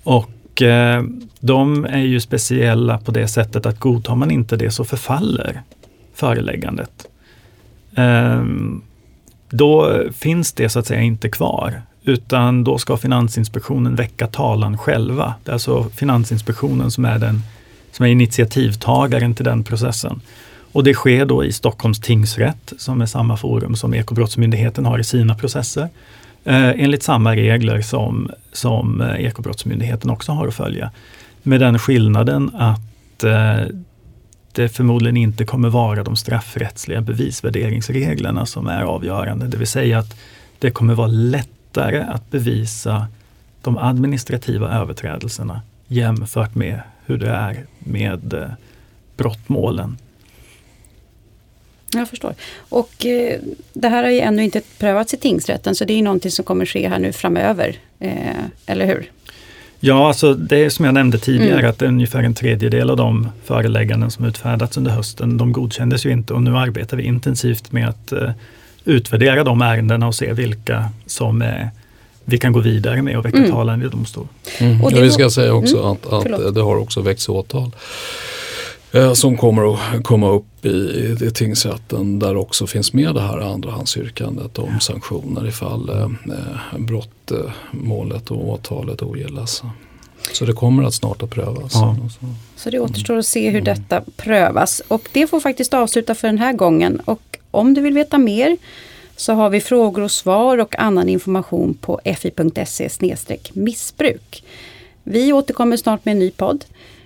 Och 0.03 0.61
eh, 0.61 1.03
de 1.39 1.85
är 1.85 2.01
ju 2.01 2.19
speciella 2.19 2.97
på 2.97 3.11
det 3.11 3.27
sättet 3.27 3.65
att 3.65 3.79
godtar 3.79 4.15
man 4.15 4.31
inte 4.31 4.57
det 4.57 4.71
så 4.71 4.83
förfaller 4.83 5.61
föreläggandet. 6.13 7.07
Eh, 7.95 8.43
då 9.49 10.01
finns 10.13 10.53
det 10.53 10.69
så 10.69 10.79
att 10.79 10.87
säga 10.87 11.01
inte 11.01 11.29
kvar 11.29 11.81
utan 12.03 12.63
då 12.63 12.77
ska 12.77 12.97
Finansinspektionen 12.97 13.95
väcka 13.95 14.27
talan 14.27 14.77
själva. 14.77 15.33
Det 15.43 15.51
är 15.51 15.53
alltså 15.53 15.83
Finansinspektionen 15.83 16.91
som 16.91 17.05
är, 17.05 17.19
den, 17.19 17.41
som 17.91 18.05
är 18.05 18.09
initiativtagaren 18.09 19.35
till 19.35 19.45
den 19.45 19.63
processen. 19.63 20.21
Och 20.73 20.83
det 20.83 20.93
sker 20.93 21.25
då 21.25 21.45
i 21.45 21.51
Stockholms 21.51 21.99
tingsrätt 21.99 22.73
som 22.77 23.01
är 23.01 23.05
samma 23.05 23.37
forum 23.37 23.75
som 23.75 23.93
Ekobrottsmyndigheten 23.93 24.85
har 24.85 24.99
i 24.99 25.03
sina 25.03 25.35
processer. 25.35 25.89
Eh, 26.43 26.69
enligt 26.69 27.03
samma 27.03 27.35
regler 27.35 27.81
som, 27.81 28.29
som 28.51 29.01
eh, 29.01 29.25
Ekobrottsmyndigheten 29.25 30.09
också 30.09 30.31
har 30.31 30.47
att 30.47 30.53
följa. 30.53 30.91
Med 31.43 31.59
den 31.59 31.79
skillnaden 31.79 32.51
att 32.55 33.23
eh, 33.23 33.67
det 34.51 34.69
förmodligen 34.69 35.17
inte 35.17 35.45
kommer 35.45 35.69
vara 35.69 36.03
de 36.03 36.15
straffrättsliga 36.15 37.01
bevisvärderingsreglerna 37.01 38.45
som 38.45 38.67
är 38.67 38.81
avgörande. 38.81 39.47
Det 39.47 39.57
vill 39.57 39.67
säga 39.67 39.99
att 39.99 40.15
det 40.59 40.71
kommer 40.71 40.93
vara 40.93 41.07
lättare 41.07 41.99
att 42.01 42.31
bevisa 42.31 43.07
de 43.61 43.77
administrativa 43.77 44.69
överträdelserna 44.69 45.61
jämfört 45.87 46.55
med 46.55 46.81
hur 47.05 47.17
det 47.17 47.29
är 47.29 47.65
med 47.79 48.33
eh, 48.33 48.49
brottmålen. 49.17 49.97
Jag 51.93 52.09
förstår. 52.09 52.33
Och 52.55 53.05
eh, 53.05 53.39
det 53.73 53.89
här 53.89 54.03
har 54.03 54.09
ju 54.09 54.19
ännu 54.19 54.43
inte 54.43 54.61
prövats 54.77 55.13
i 55.13 55.17
tingsrätten 55.17 55.75
så 55.75 55.85
det 55.85 55.93
är 55.93 56.01
någonting 56.01 56.31
som 56.31 56.45
kommer 56.45 56.65
ske 56.65 56.89
här 56.89 56.99
nu 56.99 57.13
framöver. 57.13 57.75
Eh, 57.99 58.11
eller 58.65 58.85
hur? 58.85 59.11
Ja, 59.79 60.07
alltså 60.07 60.33
det 60.33 60.57
är 60.65 60.69
som 60.69 60.85
jag 60.85 60.93
nämnde 60.93 61.17
tidigare 61.17 61.59
mm. 61.59 61.69
att 61.69 61.81
ungefär 61.81 62.23
en 62.23 62.33
tredjedel 62.33 62.89
av 62.89 62.97
de 62.97 63.29
förelägganden 63.43 64.11
som 64.11 64.25
utfärdats 64.25 64.77
under 64.77 64.91
hösten, 64.91 65.37
de 65.37 65.51
godkändes 65.51 66.05
ju 66.05 66.11
inte 66.11 66.33
och 66.33 66.41
nu 66.41 66.57
arbetar 66.57 66.97
vi 66.97 67.03
intensivt 67.03 67.71
med 67.71 67.89
att 67.89 68.11
eh, 68.11 68.31
utvärdera 68.85 69.43
de 69.43 69.61
ärendena 69.61 70.07
och 70.07 70.15
se 70.15 70.33
vilka 70.33 70.89
som 71.05 71.43
vi 72.25 72.37
kan 72.37 72.53
gå 72.53 72.59
vidare 72.59 73.01
med 73.01 73.17
och 73.17 73.25
väcka 73.25 73.37
mm. 73.37 73.51
talan 73.51 73.83
i 73.83 73.87
domstol. 73.87 74.27
Mm. 74.59 74.83
Och 74.83 74.91
ja, 74.91 74.99
vi 74.99 75.11
ska 75.11 75.29
säga 75.29 75.53
också 75.53 75.77
mm. 75.77 75.91
att, 75.91 76.05
att 76.13 76.55
det 76.55 76.61
har 76.61 76.75
också 76.75 77.01
väckts 77.01 77.29
åtal 77.29 77.71
Eh, 78.93 79.13
som 79.13 79.37
kommer 79.37 79.73
att 79.73 80.03
komma 80.03 80.29
upp 80.29 80.65
i, 80.65 81.17
i 81.21 81.31
tingsrätten 81.31 82.19
där 82.19 82.37
också 82.37 82.67
finns 82.67 82.93
med 82.93 83.15
det 83.15 83.21
här 83.21 83.39
andrahandsyrkandet 83.39 84.59
om 84.59 84.79
sanktioner 84.79 85.47
ifall 85.47 85.89
eh, 85.89 86.03
eh 86.03 86.79
brottmålet 86.79 88.31
och 88.31 88.49
åtalet 88.49 89.01
ogillas. 89.01 89.63
Så 90.33 90.45
det 90.45 90.53
kommer 90.53 90.83
att 90.83 90.93
snart 90.93 91.23
att 91.23 91.29
prövas. 91.29 91.71
Ja. 91.73 91.95
Så 92.55 92.69
det 92.69 92.79
återstår 92.79 93.17
att 93.17 93.25
se 93.25 93.49
hur 93.49 93.61
mm. 93.61 93.63
detta 93.63 94.01
prövas. 94.15 94.81
Och 94.87 95.09
det 95.11 95.27
får 95.27 95.39
faktiskt 95.39 95.73
avsluta 95.73 96.15
för 96.15 96.27
den 96.27 96.37
här 96.37 96.53
gången. 96.53 96.99
Och 97.05 97.39
om 97.51 97.73
du 97.73 97.81
vill 97.81 97.93
veta 97.93 98.17
mer 98.17 98.57
så 99.15 99.33
har 99.33 99.49
vi 99.49 99.61
frågor 99.61 100.01
och 100.01 100.11
svar 100.11 100.57
och 100.57 100.79
annan 100.79 101.09
information 101.09 101.73
på 101.81 102.01
fi.se 102.17 102.89
missbruk. 103.53 104.43
Vi 105.03 105.33
återkommer 105.33 105.77
snart 105.77 106.05
med 106.05 106.11
en 106.11 106.19
ny 106.19 106.31
podd. 106.31 106.65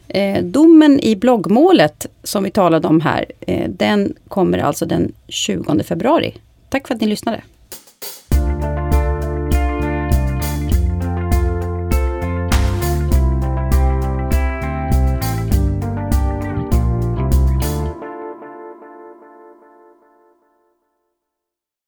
Eh, 0.10 0.44
domen 0.44 1.00
i 1.00 1.16
bloggmålet 1.16 2.06
som 2.24 2.44
vi 2.44 2.52
talade 2.52 2.88
om 2.88 3.02
här, 3.02 3.26
eh, 3.40 3.70
den 3.70 4.14
kommer 4.28 4.58
alltså 4.58 4.86
den 4.86 5.12
20 5.28 5.84
februari. 5.84 6.34
Tack 6.70 6.88
för 6.88 6.96
att 6.96 7.02
ni 7.02 7.08
lyssnade. 7.08 7.42